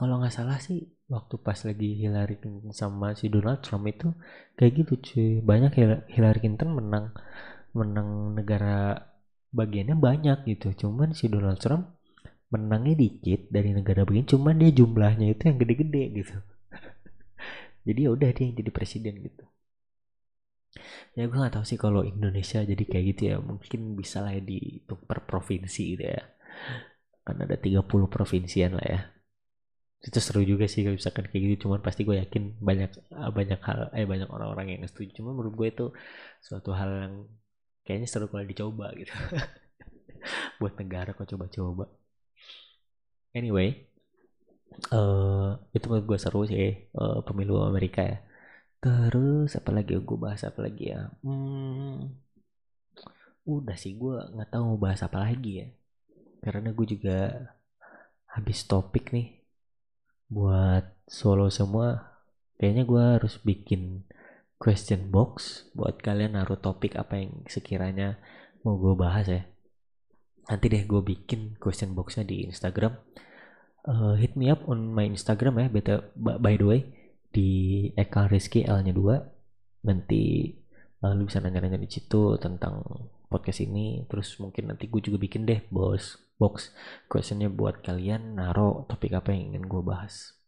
kalau 0.00 0.16
nggak 0.16 0.32
salah 0.32 0.56
sih 0.56 0.80
waktu 1.12 1.36
pas 1.44 1.60
lagi 1.68 2.00
Hillary 2.00 2.40
Clinton 2.40 2.72
sama 2.72 3.12
si 3.12 3.28
Donald 3.28 3.60
Trump 3.60 3.84
itu 3.84 4.08
kayak 4.56 4.72
gitu 4.80 4.92
cuy. 4.96 5.44
Banyak 5.44 5.76
Hillary 6.08 6.40
Clinton 6.40 6.72
menang 6.72 7.12
menang 7.76 8.32
negara 8.32 8.96
bagiannya 9.52 10.00
banyak 10.00 10.48
gitu. 10.48 10.72
Cuman 10.72 11.12
si 11.12 11.28
Donald 11.28 11.60
Trump 11.60 12.00
menangnya 12.48 12.96
dikit 12.96 13.52
dari 13.52 13.76
negara 13.76 14.08
begini 14.08 14.24
cuman 14.24 14.56
dia 14.56 14.72
jumlahnya 14.72 15.26
itu 15.36 15.42
yang 15.52 15.58
gede-gede 15.60 16.02
gitu. 16.16 16.36
Jadi 17.86 18.00
ya 18.00 18.10
udah 18.16 18.28
dia 18.32 18.42
yang 18.48 18.56
jadi 18.56 18.70
presiden 18.72 19.14
gitu. 19.20 19.44
Ya 21.12 21.28
gue 21.28 21.36
gak 21.36 21.60
tahu 21.60 21.64
sih 21.68 21.76
kalau 21.76 22.06
Indonesia 22.06 22.64
jadi 22.64 22.84
kayak 22.88 23.04
gitu 23.12 23.22
ya. 23.34 23.36
Mungkin 23.36 24.00
bisa 24.00 24.24
lah 24.24 24.32
ya 24.32 24.40
di 24.40 24.80
per 24.88 25.28
provinsi 25.28 25.82
gitu 25.92 26.04
ya. 26.08 26.24
Kan 27.20 27.44
ada 27.44 27.60
30 27.60 27.84
provinsian 28.08 28.80
lah 28.80 28.86
ya 28.88 29.19
itu 30.00 30.18
seru 30.20 30.40
juga 30.40 30.64
sih 30.64 30.80
kalau 30.84 30.96
misalkan 30.96 31.24
kayak 31.28 31.42
gitu. 31.44 31.54
Cuman 31.68 31.80
pasti 31.84 32.00
gue 32.08 32.16
yakin 32.22 32.56
banyak 32.60 32.90
banyak 33.36 33.60
hal 33.60 33.78
eh 33.96 34.06
banyak 34.08 34.28
orang-orang 34.32 34.66
yang 34.76 34.82
setuju 34.88 35.20
cuman 35.20 35.32
menurut 35.36 35.54
gue 35.60 35.68
itu 35.68 35.86
suatu 36.40 36.70
hal 36.72 36.90
yang 37.04 37.14
kayaknya 37.84 38.08
seru 38.08 38.26
kalau 38.32 38.44
dicoba 38.48 38.86
gitu. 38.96 39.12
Buat 40.60 40.74
negara 40.80 41.12
kok 41.12 41.28
coba-coba. 41.28 41.84
Anyway 43.36 43.90
uh, 44.92 45.58
itu 45.76 45.84
menurut 45.90 46.06
gue 46.08 46.18
seru 46.20 46.40
sih 46.48 46.88
uh, 46.96 47.20
pemilu 47.26 47.60
Amerika 47.62 48.00
ya. 48.02 48.18
Terus 48.80 49.52
apa 49.60 49.70
lagi 49.76 49.92
gue 49.92 50.18
bahas 50.18 50.40
apa 50.48 50.60
lagi 50.64 50.88
ya? 50.94 51.12
Hmm, 51.20 52.08
udah 53.44 53.76
sih 53.76 53.92
gue 54.00 54.16
nggak 54.16 54.48
tahu 54.52 54.62
mau 54.74 54.78
bahas 54.80 55.00
apa 55.04 55.20
lagi 55.20 55.52
ya. 55.60 55.68
Karena 56.40 56.72
gue 56.72 56.86
juga 56.88 57.16
habis 58.30 58.64
topik 58.64 59.12
nih 59.12 59.39
buat 60.30 60.94
solo 61.10 61.50
semua 61.50 62.14
kayaknya 62.56 62.86
gue 62.86 63.04
harus 63.18 63.34
bikin 63.42 64.06
question 64.60 65.10
box 65.10 65.64
buat 65.74 65.98
kalian 65.98 66.38
naruh 66.38 66.60
topik 66.60 66.94
apa 66.94 67.18
yang 67.18 67.42
sekiranya 67.50 68.20
mau 68.62 68.76
gue 68.76 68.94
bahas 68.94 69.26
ya. 69.26 69.42
Nanti 70.46 70.66
deh 70.68 70.84
gue 70.84 71.00
bikin 71.00 71.56
question 71.56 71.96
boxnya 71.96 72.28
di 72.28 72.44
Instagram. 72.44 72.94
Uh, 73.80 74.14
hit 74.20 74.36
me 74.36 74.52
up 74.52 74.60
on 74.68 74.92
my 74.92 75.08
Instagram 75.08 75.56
ya 75.56 75.66
beta 75.72 75.94
by 76.16 76.60
the 76.60 76.66
way 76.68 76.80
di 77.32 77.48
Eka 77.96 78.28
Rizky 78.28 78.68
L 78.68 78.84
nya 78.84 78.92
2 78.92 79.88
nanti 79.88 80.52
uh, 81.00 81.16
lu 81.16 81.24
bisa 81.24 81.40
nanya-nanya 81.40 81.80
di 81.80 81.88
situ 81.88 82.36
tentang 82.36 82.84
podcast 83.32 83.64
ini. 83.64 84.04
Terus 84.06 84.36
mungkin 84.36 84.68
nanti 84.68 84.92
gue 84.92 85.00
juga 85.00 85.16
bikin 85.16 85.48
deh 85.48 85.64
bos 85.72 86.29
box. 86.40 86.72
Questionnya 87.12 87.52
buat 87.52 87.84
kalian 87.84 88.40
naro 88.40 88.88
topik 88.88 89.12
apa 89.12 89.36
yang 89.36 89.52
ingin 89.52 89.68
gue 89.68 89.82
bahas. 89.84 90.40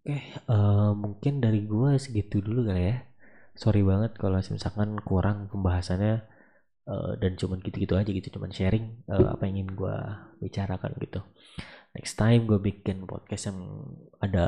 Oke 0.00 0.16
uh, 0.48 0.96
mungkin 0.96 1.44
dari 1.44 1.68
gue 1.68 2.00
segitu 2.00 2.40
dulu 2.40 2.64
kali 2.72 2.96
ya. 2.96 3.04
Sorry 3.52 3.84
banget 3.84 4.16
kalau 4.16 4.40
misalkan 4.40 4.96
kurang 5.04 5.52
pembahasannya 5.52 6.24
uh, 6.88 7.12
dan 7.20 7.36
cuman 7.36 7.60
gitu-gitu 7.60 8.00
aja 8.00 8.08
gitu 8.08 8.32
cuman 8.40 8.48
sharing 8.48 9.04
uh, 9.12 9.36
apa 9.36 9.44
yang 9.44 9.60
ingin 9.60 9.76
gue 9.76 9.96
bicarakan 10.40 10.96
gitu. 11.04 11.20
Next 11.92 12.16
time 12.16 12.48
gue 12.48 12.56
bikin 12.56 13.04
podcast 13.04 13.52
yang 13.52 13.60
ada 14.24 14.46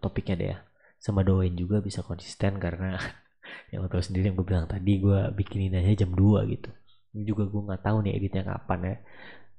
topiknya 0.00 0.34
deh 0.40 0.48
ya. 0.56 0.58
Sama 0.96 1.20
doain 1.20 1.52
juga 1.52 1.84
bisa 1.84 2.00
konsisten 2.00 2.56
karena 2.56 2.96
yang 3.70 3.84
lo 3.84 3.92
tau 3.92 4.00
sendiri 4.00 4.32
yang 4.32 4.36
gue 4.40 4.46
bilang 4.48 4.64
tadi 4.64 4.96
gue 4.96 5.20
bikin 5.36 5.68
ini 5.68 5.76
aja 5.84 6.08
jam 6.08 6.16
2 6.16 6.48
gitu. 6.56 6.70
Ini 7.12 7.22
juga 7.28 7.44
gue 7.44 7.60
nggak 7.68 7.82
tahu 7.84 7.96
nih 8.08 8.12
editnya 8.16 8.44
kapan 8.48 8.80
ya 8.80 8.96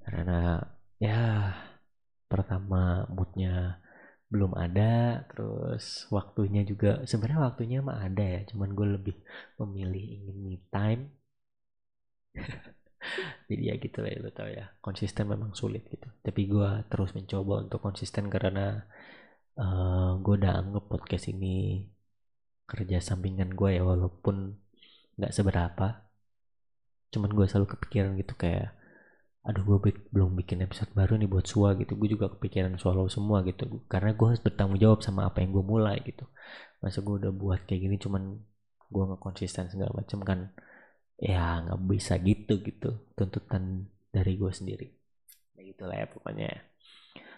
karena 0.07 0.63
ya 1.03 1.51
pertama 2.31 3.03
moodnya 3.11 3.83
belum 4.31 4.55
ada 4.55 5.23
terus 5.31 6.07
waktunya 6.15 6.61
juga 6.71 7.03
sebenarnya 7.07 7.41
waktunya 7.47 7.79
mah 7.83 7.99
ada 8.07 8.23
ya 8.23 8.41
cuman 8.51 8.69
gue 8.71 8.87
lebih 8.95 9.15
memilih 9.59 10.03
ingin 10.15 10.37
me 10.47 10.55
time. 10.71 11.03
Jadi 13.47 13.63
ya 13.67 13.73
gitu 13.79 13.97
lah 14.03 14.11
ya 14.11 14.19
lo 14.23 14.31
tau 14.31 14.49
ya 14.51 14.65
konsisten 14.83 15.25
memang 15.27 15.51
sulit 15.55 15.83
gitu. 15.91 16.07
Tapi 16.23 16.41
gue 16.47 16.69
terus 16.91 17.11
mencoba 17.15 17.53
untuk 17.67 17.79
konsisten 17.83 18.27
karena 18.31 18.83
uh, 19.59 19.63
eh, 19.63 20.09
gue 20.23 20.33
udah 20.39 20.53
anggap 20.63 20.83
podcast 20.91 21.25
ini 21.33 21.83
kerja 22.67 22.99
sampingan 22.99 23.55
gue 23.59 23.69
ya 23.79 23.83
walaupun 23.83 24.55
nggak 25.19 25.35
seberapa. 25.35 25.87
Cuman 27.11 27.31
gue 27.31 27.45
selalu 27.47 27.67
kepikiran 27.75 28.11
gitu 28.19 28.35
kayak 28.35 28.76
aduh 29.47 29.63
gue 29.63 29.95
belum 30.11 30.35
bikin 30.43 30.59
episode 30.67 30.91
baru 30.91 31.15
nih 31.15 31.29
buat 31.31 31.47
Sua 31.47 31.71
gitu. 31.79 31.95
Gue 31.95 32.11
juga 32.11 32.27
kepikiran 32.35 32.75
swallow 32.75 33.07
semua 33.07 33.41
gitu. 33.47 33.87
Karena 33.87 34.11
gue 34.11 34.27
harus 34.27 34.43
bertanggung 34.43 34.75
jawab 34.75 34.99
sama 34.99 35.23
apa 35.23 35.39
yang 35.39 35.55
gue 35.55 35.63
mulai 35.63 36.03
gitu. 36.03 36.27
Masa 36.83 36.99
gue 36.99 37.15
udah 37.15 37.31
buat 37.31 37.63
kayak 37.63 37.81
gini 37.87 37.95
cuman 37.95 38.23
gue 38.87 39.03
nggak 39.07 39.21
konsisten 39.23 39.71
segala 39.71 39.91
macam 39.95 40.19
kan 40.23 40.39
ya 41.17 41.65
nggak 41.65 41.79
bisa 41.91 42.13
gitu 42.21 42.61
gitu 42.61 42.89
tuntutan 43.15 43.87
dari 44.11 44.35
gue 44.35 44.51
sendiri. 44.51 44.87
Ya 45.55 45.61
gitu 45.63 45.83
lah 45.87 45.95
ya 45.95 46.07
pokoknya. 46.11 46.51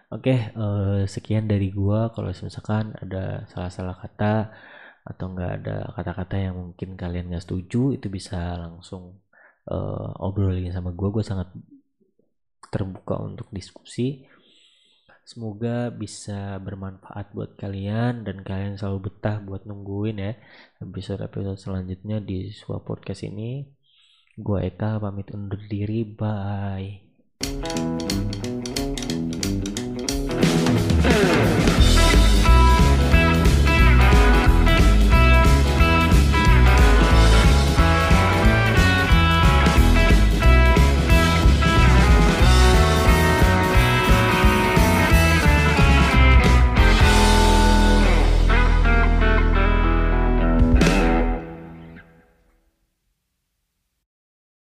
Oke 0.09 0.49
uh, 0.57 1.05
sekian 1.05 1.45
dari 1.45 1.69
gue 1.69 1.99
kalau 2.17 2.33
misalkan 2.33 2.97
ada 2.97 3.45
salah-salah 3.53 3.93
kata 4.01 4.49
atau 5.05 5.25
nggak 5.29 5.51
ada 5.61 5.75
kata-kata 5.93 6.35
yang 6.37 6.55
mungkin 6.57 6.97
kalian 6.97 7.29
nggak 7.29 7.45
setuju 7.45 7.93
itu 7.93 8.09
bisa 8.09 8.57
langsung 8.57 9.21
uh, 9.69 10.09
obrolin 10.25 10.73
sama 10.73 10.89
gue 10.93 11.09
gue 11.13 11.21
sangat 11.21 11.49
terbuka 12.69 13.19
untuk 13.21 13.49
diskusi. 13.51 14.25
Semoga 15.29 15.93
bisa 15.93 16.57
bermanfaat 16.57 17.37
buat 17.37 17.53
kalian 17.53 18.25
dan 18.25 18.41
kalian 18.41 18.81
selalu 18.81 19.13
betah 19.13 19.37
buat 19.37 19.61
nungguin 19.61 20.17
ya 20.17 20.33
episode-episode 20.81 21.61
selanjutnya 21.61 22.17
di 22.17 22.49
sebuah 22.49 22.81
podcast 22.81 23.29
ini. 23.29 23.61
Gue 24.33 24.73
Eka 24.73 24.97
pamit 24.97 25.29
undur 25.29 25.61
diri. 25.69 26.01
Bye 26.01 28.17